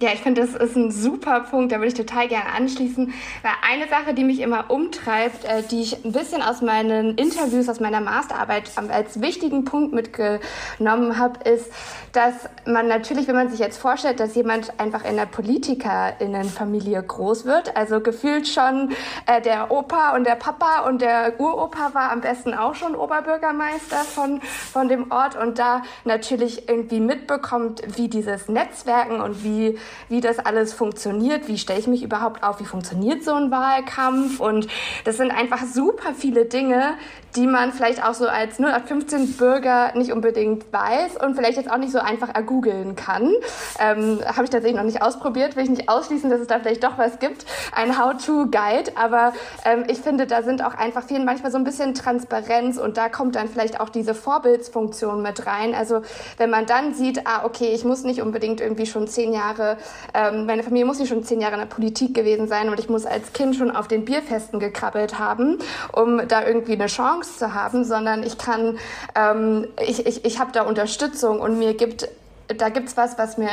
[0.02, 3.14] Ja, ich finde, das ist ein super Punkt, da würde ich total gerne anschließen.
[3.44, 7.70] Weil eine Sache, die mich immer umtreibt, äh, die ich ein bisschen aus meinen Interviews,
[7.70, 11.72] aus meiner Masterarbeit als wichtigen Punkt mitgenommen habe, ist,
[12.14, 12.34] dass
[12.66, 17.78] man natürlich, wenn man sich jetzt vorstellt, dass jemand einfach in der PolitikerInnenfamilie groß wird,
[17.78, 18.94] also gefühlt schon
[19.28, 23.98] äh, der Opa und der Papa und der Uropa war am besten auch schon Oberbürgermeister
[23.98, 29.78] von, von dem Ort und da natürlich irgendwie mitbekommt, wie dieses Netzwerken und wie
[30.10, 34.40] wie das alles funktioniert, wie stelle ich mich überhaupt auf, wie funktioniert so ein Wahlkampf
[34.40, 34.68] und
[35.04, 36.94] das sind einfach super viele Dinge,
[37.36, 41.78] die man vielleicht auch so als 0815 Bürger nicht unbedingt weiß und vielleicht jetzt auch
[41.78, 43.32] nicht so einfach ergoogeln kann.
[43.80, 46.84] Ähm, Habe ich tatsächlich noch nicht ausprobiert, will ich nicht ausschließen, dass es da vielleicht
[46.84, 49.34] doch was gibt, ein How-to-Guide, aber
[49.66, 53.10] ähm, ich finde, da sind auch einfach vielen manchmal so ein bisschen Transparenz und da
[53.10, 55.74] kommt dann vielleicht auch diese Vorbildsfunktion mit rein.
[55.74, 56.02] Also
[56.38, 59.78] wenn man dann sieht, ah, okay, ich muss nicht unbedingt irgendwie schon zehn Jahre,
[60.14, 62.90] ähm, meine Familie muss nicht schon zehn Jahre in der Politik gewesen sein und ich
[62.90, 65.60] muss als Kind schon auf den Bierfesten gekrabbelt haben,
[65.94, 68.78] um da irgendwie eine Chance zu haben, sondern ich kann,
[69.16, 72.08] ähm, ich, ich, ich habe da Unterstützung und mir gibt
[72.58, 73.50] da gibt es was, was mir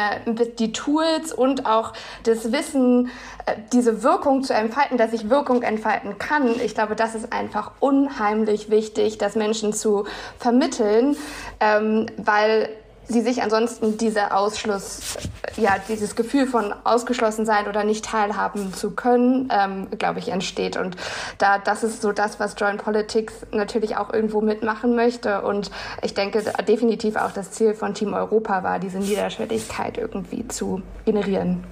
[0.59, 1.93] die Tools und auch
[2.25, 3.11] das Wissen,
[3.47, 6.61] äh, diese Wirkung zu entfalten, dass ich Wirkung entfalten kann.
[6.61, 10.05] Ich glaube, das ist einfach unheimlich wichtig, das Menschen zu
[10.39, 11.17] vermitteln,
[11.61, 12.71] ähm, weil
[13.09, 15.17] sie sich ansonsten dieser Ausschluss,
[15.57, 20.77] ja, dieses Gefühl von ausgeschlossen sein oder nicht teilhaben zu können, ähm, glaube ich, entsteht.
[20.77, 20.97] Und
[21.39, 25.43] da, das ist so das, was Joint Politics natürlich auch irgendwo mitmachen möchte.
[25.43, 25.71] Und
[26.03, 31.65] ich denke definitiv auch das Ziel von Team Europa war, diese Niederschwelligkeit irgendwie zu generieren.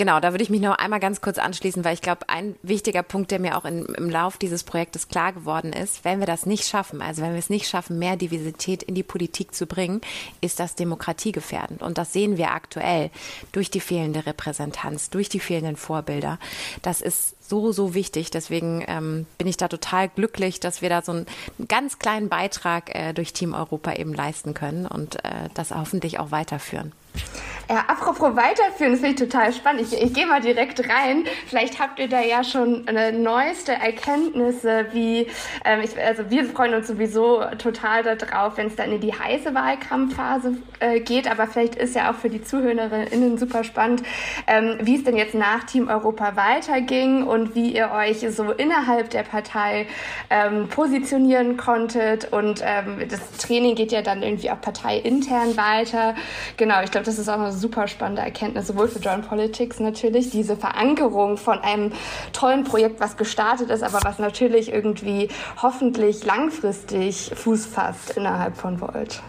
[0.00, 3.02] Genau, da würde ich mich noch einmal ganz kurz anschließen, weil ich glaube, ein wichtiger
[3.02, 6.46] Punkt, der mir auch in, im Lauf dieses Projektes klar geworden ist, wenn wir das
[6.46, 10.00] nicht schaffen, also wenn wir es nicht schaffen, mehr Diversität in die Politik zu bringen,
[10.40, 11.82] ist das demokratiegefährdend.
[11.82, 13.10] Und das sehen wir aktuell
[13.52, 16.38] durch die fehlende Repräsentanz, durch die fehlenden Vorbilder.
[16.80, 18.30] Das ist so, so wichtig.
[18.30, 21.26] Deswegen ähm, bin ich da total glücklich, dass wir da so einen
[21.68, 26.30] ganz kleinen Beitrag äh, durch Team Europa eben leisten können und äh, das hoffentlich auch
[26.30, 26.92] weiterführen.
[27.68, 29.82] Ja, apropos weiterführen, das finde ich total spannend.
[29.82, 31.24] Ich, ich gehe mal direkt rein.
[31.46, 35.28] Vielleicht habt ihr da ja schon eine neueste Erkenntnisse, wie,
[35.64, 39.54] ähm, ich, also wir freuen uns sowieso total darauf, wenn es dann in die heiße
[39.54, 44.02] Wahlkampfphase äh, geht, aber vielleicht ist ja auch für die ZuhörerInnen super spannend,
[44.48, 49.10] ähm, wie es denn jetzt nach Team Europa weiterging und wie ihr euch so innerhalb
[49.10, 49.86] der Partei
[50.30, 56.14] ähm, positionieren konntet und ähm, das Training geht ja dann irgendwie auch parteiintern weiter.
[56.56, 60.30] Genau, ich glaube, das ist auch eine super spannende Erkenntnis, sowohl für Joint Politics natürlich,
[60.30, 61.92] diese Verankerung von einem
[62.32, 65.28] tollen Projekt, was gestartet ist, aber was natürlich irgendwie
[65.60, 69.22] hoffentlich langfristig Fuß fasst innerhalb von Volt.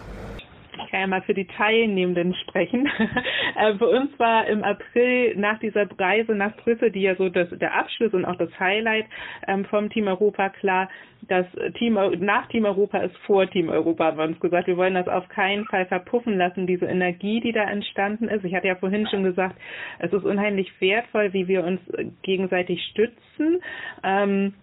[0.92, 2.86] Kann ja mal für die Teilnehmenden sprechen.
[3.56, 7.48] äh, für uns war im April nach dieser Reise nach Brüssel, die ja so das,
[7.50, 9.06] der Abschluss und auch das Highlight
[9.48, 10.88] ähm, vom Team Europa klar,
[11.28, 11.46] das
[11.78, 14.66] Team nach Team Europa ist vor Team Europa, haben wir uns gesagt.
[14.66, 18.44] Wir wollen das auf keinen Fall verpuffen lassen, diese Energie, die da entstanden ist.
[18.44, 19.56] Ich hatte ja vorhin schon gesagt,
[20.00, 21.80] es ist unheimlich wertvoll, wie wir uns
[22.22, 23.62] gegenseitig stützen.
[24.04, 24.54] Ähm,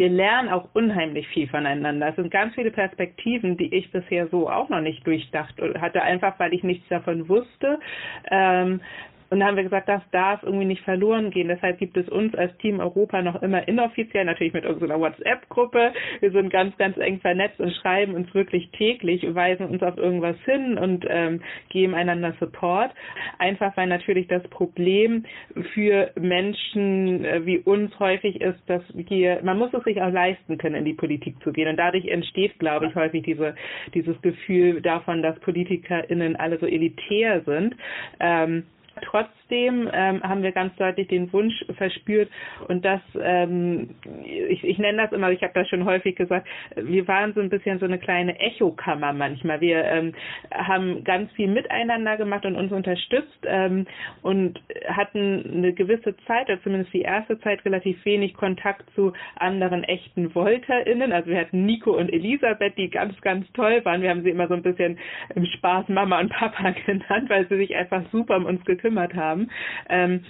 [0.00, 2.08] wir lernen auch unheimlich viel voneinander.
[2.08, 6.38] Es sind ganz viele Perspektiven, die ich bisher so auch noch nicht durchdacht hatte, einfach
[6.38, 7.78] weil ich nichts davon wusste.
[8.30, 8.80] Ähm,
[9.30, 11.46] und da haben wir gesagt, das darf irgendwie nicht verloren gehen.
[11.46, 15.92] Deshalb gibt es uns als Team Europa noch immer inoffiziell, natürlich mit unserer WhatsApp-Gruppe.
[16.18, 20.36] Wir sind ganz, ganz eng vernetzt und schreiben uns wirklich täglich, weisen uns auf irgendwas
[20.44, 22.92] hin und ähm, geben einander Support.
[23.38, 25.24] Einfach weil natürlich das Problem
[25.74, 30.58] für Menschen äh, wie uns häufig ist, dass hier, man muss es sich auch leisten
[30.58, 31.68] können, in die Politik zu gehen.
[31.68, 33.54] Und dadurch entsteht, glaube ich, häufig diese,
[33.94, 37.76] dieses Gefühl davon, dass PolitikerInnen alle so elitär sind.
[38.18, 38.64] Ähm,
[39.02, 42.30] Trotzdem ähm, haben wir ganz deutlich den Wunsch verspürt
[42.68, 43.90] und das, ähm,
[44.24, 47.50] ich, ich nenne das immer, ich habe das schon häufig gesagt, wir waren so ein
[47.50, 49.60] bisschen so eine kleine Echokammer manchmal.
[49.60, 50.12] Wir ähm,
[50.52, 53.86] haben ganz viel miteinander gemacht und uns unterstützt ähm,
[54.22, 59.84] und hatten eine gewisse Zeit, oder zumindest die erste Zeit, relativ wenig Kontakt zu anderen
[59.84, 61.12] echten VolterInnen.
[61.12, 64.02] Also wir hatten Nico und Elisabeth, die ganz, ganz toll waren.
[64.02, 64.98] Wir haben sie immer so ein bisschen
[65.34, 69.14] im Spaß Mama und Papa genannt, weil sie sich einfach super um uns gekümmert gekümmert
[69.14, 69.50] haben.
[69.88, 70.24] Ähm,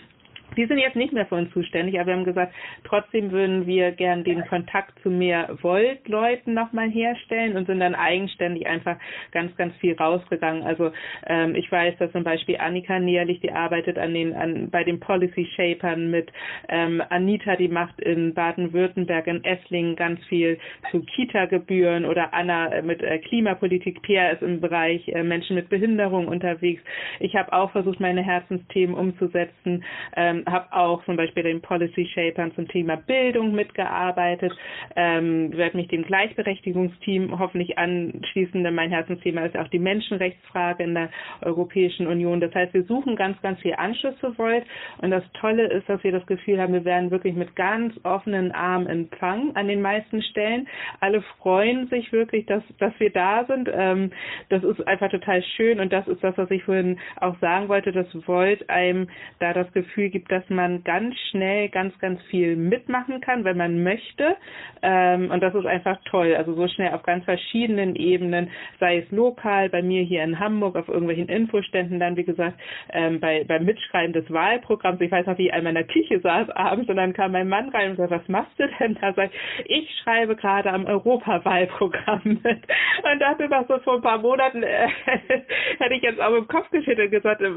[0.56, 3.92] die sind jetzt nicht mehr für uns zuständig, aber wir haben gesagt, trotzdem würden wir
[3.92, 8.96] gern den Kontakt zu mehr Volt-Leuten nochmal herstellen und sind dann eigenständig einfach
[9.32, 10.62] ganz, ganz viel rausgegangen.
[10.62, 10.92] Also
[11.26, 15.00] ähm, ich weiß, dass zum Beispiel Annika Näherlich, die arbeitet an den, an, bei den
[15.00, 16.30] Policy Shapern mit,
[16.68, 20.58] ähm, Anita, die macht in Baden-Württemberg, in Esslingen ganz viel
[20.90, 25.68] zu Kita-Gebühren oder Anna äh, mit äh, Klimapolitik, Pierre ist im Bereich äh, Menschen mit
[25.68, 26.82] Behinderung unterwegs.
[27.18, 29.84] Ich habe auch versucht, meine Herzensthemen umzusetzen.
[30.16, 34.52] Ähm, habe auch zum Beispiel den Policy Shapern zum Thema Bildung mitgearbeitet,
[34.96, 40.94] ähm, werde mich dem Gleichberechtigungsteam hoffentlich anschließen, denn mein Herzensthema ist auch die Menschenrechtsfrage in
[40.94, 41.10] der
[41.42, 42.40] Europäischen Union.
[42.40, 44.64] Das heißt, wir suchen ganz, ganz viel Anschluss zu Volt
[44.98, 48.52] und das Tolle ist, dass wir das Gefühl haben, wir werden wirklich mit ganz offenen
[48.52, 50.68] Armen empfangen an den meisten Stellen.
[51.00, 53.68] Alle freuen sich wirklich, dass, dass wir da sind.
[53.72, 54.10] Ähm,
[54.48, 57.92] das ist einfach total schön und das ist das, was ich vorhin auch sagen wollte,
[57.92, 63.20] dass Volt einem da das Gefühl gibt, dass man ganz schnell ganz, ganz viel mitmachen
[63.20, 64.36] kann, wenn man möchte.
[64.82, 66.34] Ähm, und das ist einfach toll.
[66.36, 70.76] Also so schnell auf ganz verschiedenen Ebenen, sei es lokal, bei mir hier in Hamburg,
[70.76, 72.58] auf irgendwelchen Infoständen, dann wie gesagt,
[72.92, 75.00] ähm, bei, beim Mitschreiben des Wahlprogramms.
[75.00, 77.48] Ich weiß noch, wie ich einmal in der Küche saß abends und dann kam mein
[77.48, 79.12] Mann rein und sagte, was machst du denn da?
[79.12, 79.30] Sag
[79.66, 82.44] ich, ich schreibe gerade am Europawahlprogramm mit.
[82.44, 84.88] Und dachte noch so vor ein paar Monaten äh,
[85.78, 87.50] hätte ich jetzt auch im Kopf geschüttelt und gesagt, äh,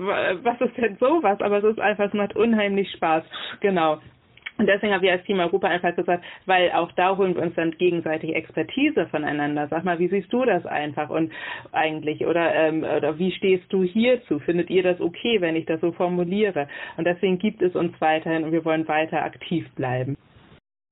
[0.44, 1.40] was ist denn sowas?
[1.42, 3.24] Aber es ist einfach, es macht unheimlich unheimlich Spaß.
[3.60, 4.00] Genau.
[4.60, 7.56] Und deswegen haben wir als Team Europa einfach gesagt, weil auch da holen wir uns
[7.56, 9.68] dann gegenseitig Expertise voneinander.
[9.68, 11.32] Sag mal, wie siehst du das einfach und
[11.72, 14.38] eigentlich oder ähm, oder wie stehst du hierzu?
[14.40, 16.68] Findet ihr das okay, wenn ich das so formuliere?
[16.98, 20.18] Und deswegen gibt es uns weiterhin und wir wollen weiter aktiv bleiben.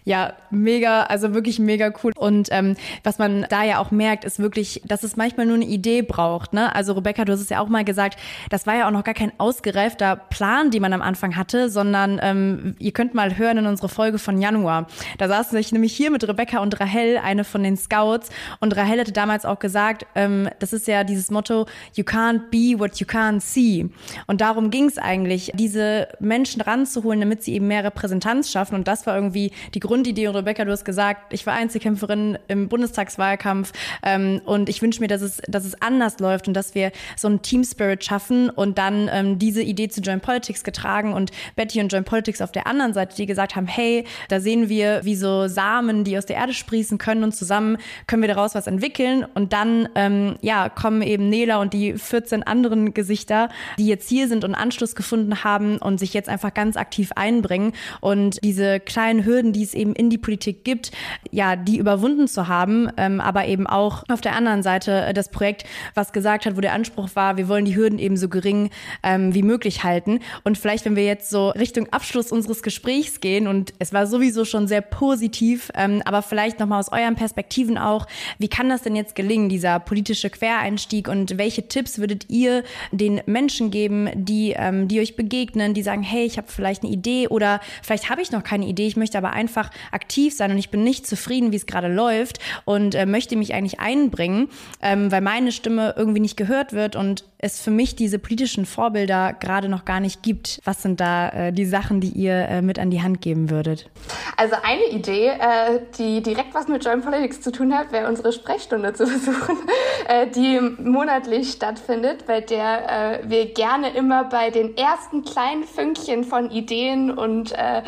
[0.04, 2.12] Ja, mega, also wirklich mega cool.
[2.16, 5.66] Und ähm, was man da ja auch merkt, ist wirklich, dass es manchmal nur eine
[5.66, 6.54] Idee braucht.
[6.54, 6.74] Ne?
[6.74, 8.18] Also Rebecca, du hast es ja auch mal gesagt,
[8.50, 12.20] das war ja auch noch gar kein ausgereifter Plan, den man am Anfang hatte, sondern
[12.24, 14.88] ähm, ihr könnt mal hören in unsere Folge von Januar.
[15.20, 18.30] Da saßen ich nämlich hier mit Rebecca und Rahel, eine von den Scouts.
[18.60, 22.80] Und Rahel hatte damals auch gesagt, ähm, das ist ja dieses Motto, you can't be
[22.80, 23.88] what you can't see.
[24.26, 28.74] Und darum ging es eigentlich, diese Menschen ranzuholen, damit sie eben mehr Repräsentanz schaffen.
[28.74, 32.69] Und das war irgendwie die Grundidee, und Rebecca, du hast gesagt, ich war Einzelkämpferin im
[32.69, 33.73] Bundestagswahlkampf
[34.04, 37.27] ähm, und ich wünsche mir, dass es, dass es anders läuft und dass wir so
[37.27, 41.82] einen Team Spirit schaffen und dann ähm, diese Idee zu Joint Politics getragen und Betty
[41.82, 45.17] und Joint Politics auf der anderen Seite, die gesagt haben, hey, da sehen wir, wie
[45.17, 47.77] so Samen, die aus der Erde sprießen können und zusammen
[48.08, 49.25] können wir daraus was entwickeln.
[49.34, 54.30] Und dann, ähm, ja, kommen eben Nela und die 14 anderen Gesichter, die jetzt hier
[54.30, 57.73] sind und Anschluss gefunden haben und sich jetzt einfach ganz aktiv einbringen.
[57.99, 60.91] Und diese kleinen Hürden, die es eben in die Politik gibt,
[61.32, 65.30] ja, die überwunden zu haben, ähm, aber eben auch auf der anderen Seite äh, das
[65.30, 65.65] Projekt,
[65.96, 68.70] was gesagt hat, wo der Anspruch war, wir wollen die Hürden eben so gering
[69.04, 70.20] ähm, wie möglich halten.
[70.44, 74.46] Und vielleicht, wenn wir jetzt so Richtung Abschluss unseres Gesprächs gehen und es war sowieso
[74.46, 78.06] schon sehr positiv, ähm, aber vielleicht nochmal aus euren Perspektiven auch,
[78.38, 83.22] wie kann das denn jetzt gelingen, dieser politische Quereinstieg und welche Tipps würdet ihr den
[83.26, 87.28] Menschen geben, die, ähm, die euch begegnen, die sagen, hey, ich habe vielleicht eine Idee
[87.28, 90.69] oder vielleicht habe ich noch keine Idee, ich möchte aber einfach aktiv sein und ich
[90.69, 94.49] bin nicht zufrieden, wie es gerade läuft und äh, möchte mich eigentlich einbringen,
[94.81, 99.34] ähm, weil meine Stimme irgendwie nicht gehört wird und es für mich diese politischen Vorbilder
[99.34, 100.62] gerade noch gar nicht gibt.
[100.63, 103.89] Was sind da äh, die Sachen, die ihr äh, mit an die Hand geben würdet?
[104.38, 108.31] Also eine Idee, äh, die direkt was mit Joint Politics zu tun hat, wäre unsere
[108.31, 109.57] Sprechstunde zu besuchen,
[110.07, 116.23] äh, die monatlich stattfindet, bei der äh, wir gerne immer bei den ersten kleinen Fünkchen
[116.23, 117.81] von Ideen und äh,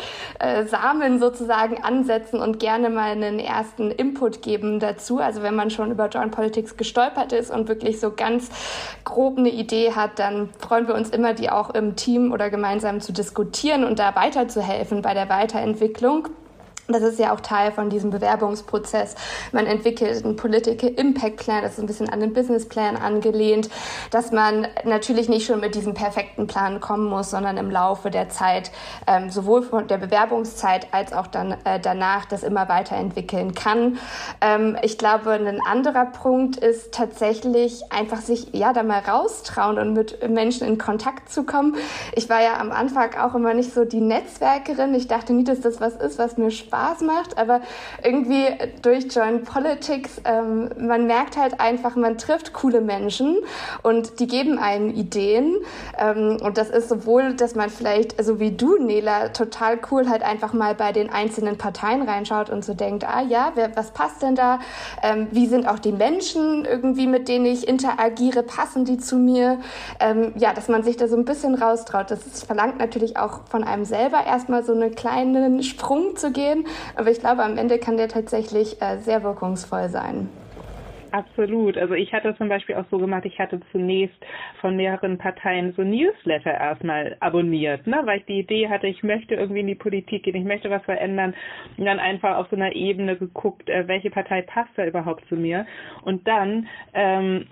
[0.66, 5.18] Samen sozusagen ansetzen und gerne mal einen ersten Input geben dazu.
[5.18, 8.50] Also wenn man schon über Joint Politics gestolpert ist und wirklich so ganz
[9.04, 13.00] groben eine Idee hat, dann freuen wir uns immer, die auch im Team oder gemeinsam
[13.00, 16.28] zu diskutieren und da weiterzuhelfen bei der Weiterentwicklung.
[16.86, 19.14] Das ist ja auch Teil von diesem Bewerbungsprozess.
[19.52, 23.70] Man entwickelt einen Political Impact Plan, das ist ein bisschen an den Business Plan angelehnt,
[24.10, 28.28] dass man natürlich nicht schon mit diesem perfekten Plan kommen muss, sondern im Laufe der
[28.28, 28.70] Zeit,
[29.06, 33.98] ähm, sowohl von der Bewerbungszeit als auch dann äh, danach, das immer weiterentwickeln kann.
[34.42, 39.94] Ähm, ich glaube, ein anderer Punkt ist tatsächlich einfach sich ja da mal raustrauen und
[39.94, 41.76] mit Menschen in Kontakt zu kommen.
[42.14, 44.94] Ich war ja am Anfang auch immer nicht so die Netzwerkerin.
[44.94, 47.60] Ich dachte nie, dass das was ist, was mir Spaß Spaß macht, aber
[48.02, 48.46] irgendwie
[48.82, 53.38] durch Joint Politics, ähm, man merkt halt einfach, man trifft coole Menschen
[53.82, 55.56] und die geben einen Ideen.
[55.98, 60.22] Ähm, und das ist sowohl, dass man vielleicht, so wie du, Nela, total cool halt
[60.22, 64.22] einfach mal bei den einzelnen Parteien reinschaut und so denkt, ah ja, wer, was passt
[64.22, 64.58] denn da?
[65.02, 69.60] Ähm, wie sind auch die Menschen irgendwie, mit denen ich interagiere, passen die zu mir?
[70.00, 72.10] Ähm, ja, dass man sich da so ein bisschen raustraut.
[72.10, 76.63] Das verlangt natürlich auch von einem selber erstmal so einen kleinen Sprung zu gehen.
[76.96, 80.28] Aber ich glaube, am Ende kann der tatsächlich äh, sehr wirkungsvoll sein.
[81.14, 81.78] Absolut.
[81.78, 84.16] Also ich hatte zum Beispiel auch so gemacht, ich hatte zunächst
[84.60, 89.36] von mehreren Parteien so Newsletter erstmal abonniert, ne, weil ich die Idee hatte, ich möchte
[89.36, 91.32] irgendwie in die Politik gehen, ich möchte was verändern
[91.76, 95.36] und dann einfach auf so einer Ebene geguckt, äh, welche Partei passt da überhaupt zu
[95.36, 95.66] mir
[96.02, 97.46] und dann ähm,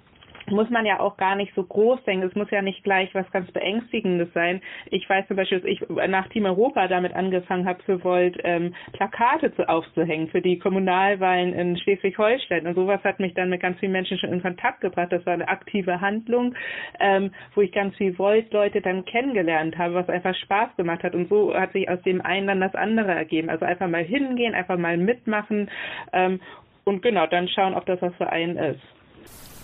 [0.50, 2.26] muss man ja auch gar nicht so groß denken.
[2.26, 4.61] Es muss ja nicht gleich was ganz Beängstigendes sein.
[4.90, 8.74] Ich weiß zum Beispiel, dass ich nach Team Europa damit angefangen habe, für Volt ähm,
[8.92, 12.66] Plakate zu, aufzuhängen für die Kommunalwahlen in Schleswig-Holstein.
[12.66, 15.12] Und sowas hat mich dann mit ganz vielen Menschen schon in Kontakt gebracht.
[15.12, 16.55] Das war eine aktive Handlung,
[17.00, 21.14] ähm, wo ich ganz viel Volt-Leute dann kennengelernt habe, was einfach Spaß gemacht hat.
[21.14, 23.50] Und so hat sich aus dem einen dann das andere ergeben.
[23.50, 25.70] Also einfach mal hingehen, einfach mal mitmachen
[26.12, 26.40] ähm,
[26.85, 28.81] und genau, dann schauen, ob das was für einen ist.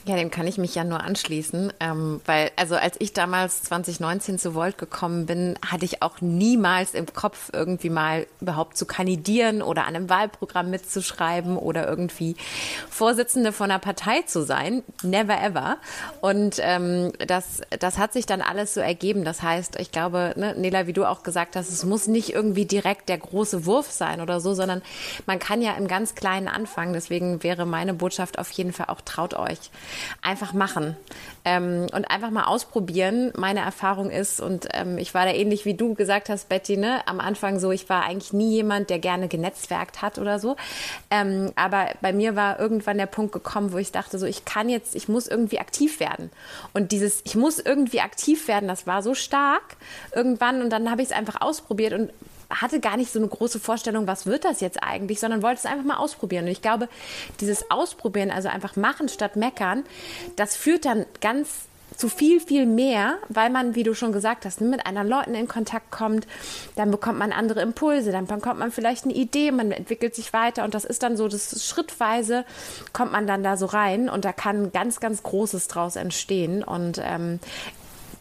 [0.09, 4.38] Ja, dem kann ich mich ja nur anschließen, ähm, weil also als ich damals 2019
[4.38, 9.61] zu Volt gekommen bin, hatte ich auch niemals im Kopf irgendwie mal überhaupt zu kandidieren
[9.61, 12.37] oder an einem Wahlprogramm mitzuschreiben oder irgendwie
[12.88, 14.83] Vorsitzende von einer Partei zu sein.
[15.03, 15.77] Never ever.
[16.23, 19.27] Und ähm, das, das hat sich dann alles so ergeben.
[19.27, 22.64] Das heißt, ich glaube, ne, Nela, wie du auch gesagt hast, es muss nicht irgendwie
[22.64, 24.81] direkt der große Wurf sein oder so, sondern
[25.27, 26.94] man kann ja im ganz Kleinen anfangen.
[26.94, 29.71] Deswegen wäre meine Botschaft auf jeden Fall auch traut euch
[30.23, 30.97] einfach machen
[31.45, 33.33] ähm, und einfach mal ausprobieren.
[33.37, 37.01] Meine Erfahrung ist, und ähm, ich war da ähnlich wie du gesagt hast, Betty, ne,
[37.07, 40.57] am Anfang so, ich war eigentlich nie jemand, der gerne genetzwerkt hat oder so.
[41.11, 44.69] Ähm, aber bei mir war irgendwann der Punkt gekommen, wo ich dachte, so, ich kann
[44.69, 46.31] jetzt, ich muss irgendwie aktiv werden.
[46.75, 49.77] Und dieses, ich muss irgendwie aktiv werden, das war so stark
[50.15, 52.11] irgendwann und dann habe ich es einfach ausprobiert und
[52.51, 55.67] hatte gar nicht so eine große Vorstellung, was wird das jetzt eigentlich, sondern wollte es
[55.67, 56.45] einfach mal ausprobieren.
[56.45, 56.89] Und ich glaube,
[57.41, 59.85] dieses Ausprobieren, also einfach machen statt meckern,
[60.37, 64.61] das führt dann ganz zu viel, viel mehr, weil man, wie du schon gesagt hast,
[64.61, 66.27] mit anderen Leuten in Kontakt kommt,
[66.77, 70.65] dann bekommt man andere Impulse, dann bekommt man vielleicht eine Idee, man entwickelt sich weiter
[70.65, 72.45] und das ist dann so, das schrittweise
[72.93, 77.01] kommt man dann da so rein und da kann ganz, ganz Großes draus entstehen und
[77.03, 77.41] ähm,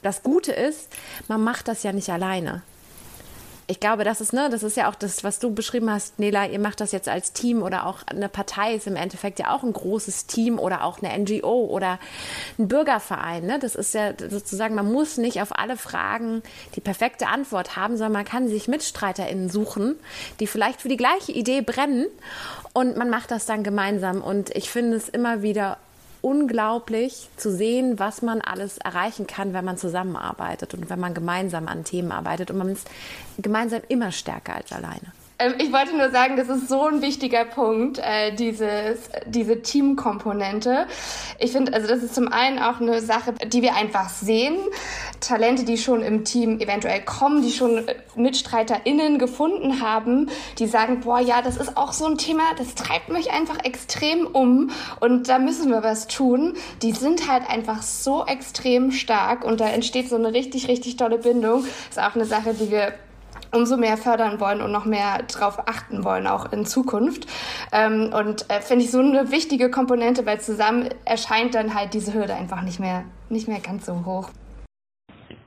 [0.01, 0.89] das Gute ist,
[1.27, 2.63] man macht das ja nicht alleine
[3.69, 6.47] ich glaube, das ist, ne, das ist ja auch das, was du beschrieben hast, Nela,
[6.47, 9.61] ihr macht das jetzt als Team oder auch eine Partei ist im Endeffekt ja auch
[9.61, 11.99] ein großes Team oder auch eine NGO oder
[12.57, 13.45] ein Bürgerverein.
[13.45, 13.59] Ne?
[13.59, 16.43] Das ist ja sozusagen, man muss nicht auf alle Fragen
[16.75, 19.95] die perfekte Antwort haben, sondern man kann sich MitstreiterInnen suchen,
[20.39, 22.05] die vielleicht für die gleiche Idee brennen
[22.71, 24.21] und man macht das dann gemeinsam.
[24.21, 25.77] Und ich finde es immer wieder
[26.21, 31.67] unglaublich zu sehen, was man alles erreichen kann, wenn man zusammenarbeitet und wenn man gemeinsam
[31.67, 32.51] an Themen arbeitet.
[32.51, 32.87] Und man ist
[33.37, 35.13] gemeinsam immer stärker als alleine.
[35.39, 40.87] Ähm, ich wollte nur sagen, das ist so ein wichtiger Punkt, äh, dieses, diese Teamkomponente.
[41.39, 44.57] Ich finde, also das ist zum einen auch eine Sache, die wir einfach sehen.
[45.19, 51.19] Talente, die schon im Team eventuell kommen, die schon MitstreiterInnen gefunden haben, die sagen, boah,
[51.19, 55.39] ja, das ist auch so ein Thema, das treibt mich einfach extrem um und da
[55.39, 56.55] müssen wir was tun.
[56.81, 61.17] Die sind halt einfach so extrem stark und da entsteht so eine richtig, richtig tolle
[61.17, 61.65] Bindung.
[61.89, 62.93] Ist auch eine Sache, die wir
[63.51, 67.27] umso mehr fördern wollen und noch mehr darauf achten wollen, auch in Zukunft.
[67.71, 72.13] Ähm, und äh, finde ich so eine wichtige Komponente, weil zusammen erscheint dann halt diese
[72.13, 74.29] Hürde einfach nicht mehr, nicht mehr ganz so hoch.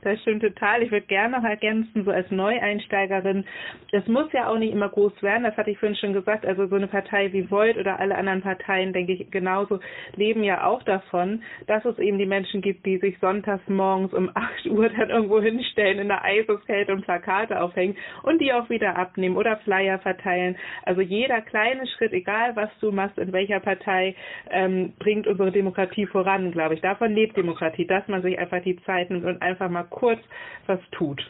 [0.03, 0.81] Das stimmt total.
[0.81, 3.45] Ich würde gerne noch ergänzen, so als Neueinsteigerin,
[3.91, 6.65] das muss ja auch nicht immer groß werden, das hatte ich vorhin schon gesagt, also
[6.65, 9.79] so eine Partei wie Volt oder alle anderen Parteien, denke ich, genauso
[10.15, 14.31] leben ja auch davon, dass es eben die Menschen gibt, die sich sonntags morgens um
[14.33, 18.95] 8 Uhr dann irgendwo hinstellen in der Eiseskälte und Plakate aufhängen und die auch wieder
[18.95, 20.57] abnehmen oder Flyer verteilen.
[20.83, 24.15] Also jeder kleine Schritt, egal was du machst, in welcher Partei,
[24.49, 26.81] ähm, bringt unsere Demokratie voran, glaube ich.
[26.81, 30.19] Davon lebt Demokratie, dass man sich einfach die Zeit nimmt und einfach mal kurz
[30.67, 31.21] was tut.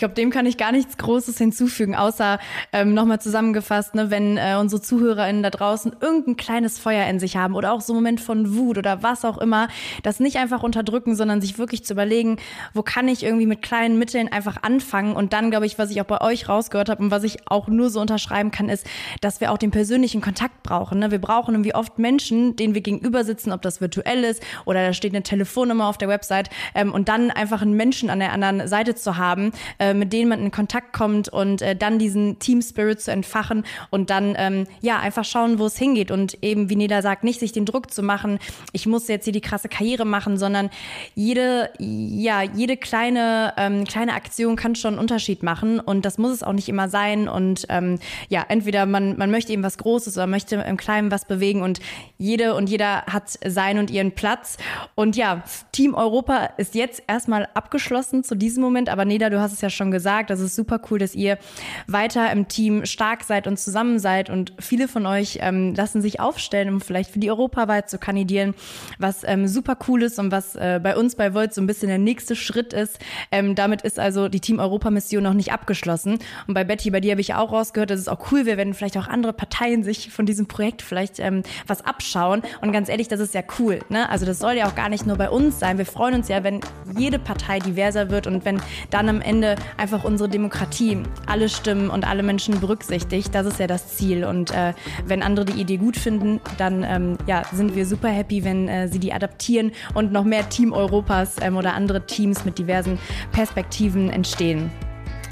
[0.00, 2.38] Ich glaube, dem kann ich gar nichts Großes hinzufügen, außer
[2.72, 7.36] ähm, nochmal zusammengefasst, ne, wenn äh, unsere ZuhörerInnen da draußen irgendein kleines Feuer in sich
[7.36, 9.68] haben oder auch so einen Moment von Wut oder was auch immer,
[10.02, 12.38] das nicht einfach unterdrücken, sondern sich wirklich zu überlegen,
[12.72, 16.00] wo kann ich irgendwie mit kleinen Mitteln einfach anfangen und dann, glaube ich, was ich
[16.00, 18.86] auch bei euch rausgehört habe und was ich auch nur so unterschreiben kann, ist,
[19.20, 21.00] dass wir auch den persönlichen Kontakt brauchen.
[21.00, 21.10] Ne?
[21.10, 24.94] Wir brauchen irgendwie oft Menschen, denen wir gegenüber sitzen, ob das virtuell ist oder da
[24.94, 28.66] steht eine Telefonnummer auf der Website ähm, und dann einfach einen Menschen an der anderen
[28.66, 32.38] Seite zu haben, äh, äh, mit denen man in Kontakt kommt und äh, dann diesen
[32.38, 36.10] Team Spirit zu entfachen und dann ähm, ja einfach schauen, wo es hingeht.
[36.10, 38.38] Und eben wie Neda sagt, nicht sich den Druck zu machen,
[38.72, 40.70] ich muss jetzt hier die krasse Karriere machen, sondern
[41.14, 45.80] jede ja jede kleine ähm, kleine Aktion kann schon einen Unterschied machen.
[45.80, 47.28] Und das muss es auch nicht immer sein.
[47.28, 51.24] Und ähm, ja entweder man man möchte eben was Großes oder möchte im Kleinen was
[51.24, 51.62] bewegen.
[51.62, 51.80] Und
[52.18, 54.56] jede und jeder hat seinen und ihren Platz.
[54.94, 59.52] Und ja Team Europa ist jetzt erstmal abgeschlossen zu diesem Moment, aber Neda, du hast
[59.52, 60.28] es ja schon schon gesagt.
[60.28, 61.38] Das ist super cool, dass ihr
[61.86, 64.28] weiter im Team stark seid und zusammen seid.
[64.28, 68.54] Und viele von euch ähm, lassen sich aufstellen, um vielleicht für die Europawahl zu kandidieren,
[68.98, 71.88] was ähm, super cool ist und was äh, bei uns bei Volt so ein bisschen
[71.88, 72.98] der nächste Schritt ist.
[73.32, 76.18] Ähm, damit ist also die Team Europa-Mission noch nicht abgeschlossen.
[76.46, 78.74] Und bei Betty, bei dir habe ich auch rausgehört, dass es auch cool wäre, wenn
[78.74, 82.42] vielleicht auch andere Parteien sich von diesem Projekt vielleicht ähm, was abschauen.
[82.60, 83.78] Und ganz ehrlich, das ist ja cool.
[83.88, 84.10] Ne?
[84.10, 85.78] Also das soll ja auch gar nicht nur bei uns sein.
[85.78, 86.60] Wir freuen uns ja, wenn
[86.98, 88.60] jede Partei diverser wird und wenn
[88.90, 93.34] dann am Ende einfach unsere Demokratie, alle Stimmen und alle Menschen berücksichtigt.
[93.34, 94.24] Das ist ja das Ziel.
[94.24, 94.74] Und äh,
[95.06, 98.88] wenn andere die Idee gut finden, dann ähm, ja, sind wir super happy, wenn äh,
[98.88, 102.98] sie die adaptieren und noch mehr Team Europas ähm, oder andere Teams mit diversen
[103.32, 104.70] Perspektiven entstehen.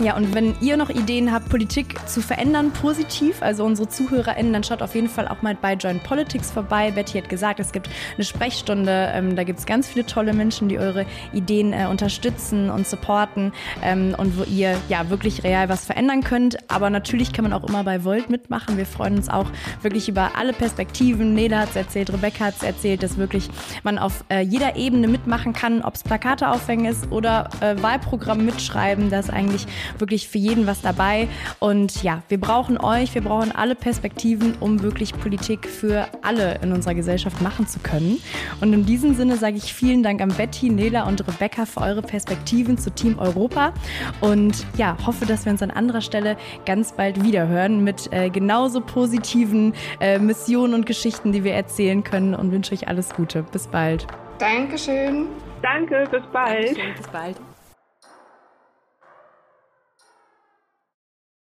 [0.01, 4.63] Ja, und wenn ihr noch Ideen habt, Politik zu verändern, positiv, also unsere ZuhörerInnen, dann
[4.63, 6.93] schaut auf jeden Fall auch mal bei Join Politics vorbei.
[6.93, 10.69] Betty hat gesagt, es gibt eine Sprechstunde, ähm, da gibt es ganz viele tolle Menschen,
[10.69, 15.85] die eure Ideen äh, unterstützen und supporten ähm, und wo ihr ja wirklich real was
[15.87, 16.59] verändern könnt.
[16.71, 18.77] Aber natürlich kann man auch immer bei Volt mitmachen.
[18.77, 19.51] Wir freuen uns auch
[19.83, 21.35] wirklich über alle Perspektiven.
[21.35, 23.51] Neda hat es erzählt, Rebecca hat es erzählt, dass wirklich
[23.83, 28.45] man auf äh, jeder Ebene mitmachen kann, ob es Plakate aufhängen ist oder äh, Wahlprogramm
[28.45, 29.11] mitschreiben.
[29.11, 29.67] Das eigentlich
[29.99, 31.29] wirklich für jeden was dabei.
[31.59, 36.73] Und ja, wir brauchen euch, wir brauchen alle Perspektiven, um wirklich Politik für alle in
[36.73, 38.21] unserer Gesellschaft machen zu können.
[38.61, 42.03] Und in diesem Sinne sage ich vielen Dank an Betty, Nela und Rebecca für eure
[42.03, 43.73] Perspektiven zu Team Europa.
[44.21, 46.37] Und ja, hoffe, dass wir uns an anderer Stelle
[46.67, 52.35] ganz bald wiederhören mit äh, genauso positiven äh, Missionen und Geschichten, die wir erzählen können.
[52.35, 53.43] Und wünsche euch alles Gute.
[53.43, 54.07] Bis bald.
[54.39, 55.27] Dankeschön.
[55.63, 56.69] Danke, bis bald.
[56.69, 57.48] Dankeschön, bis bald.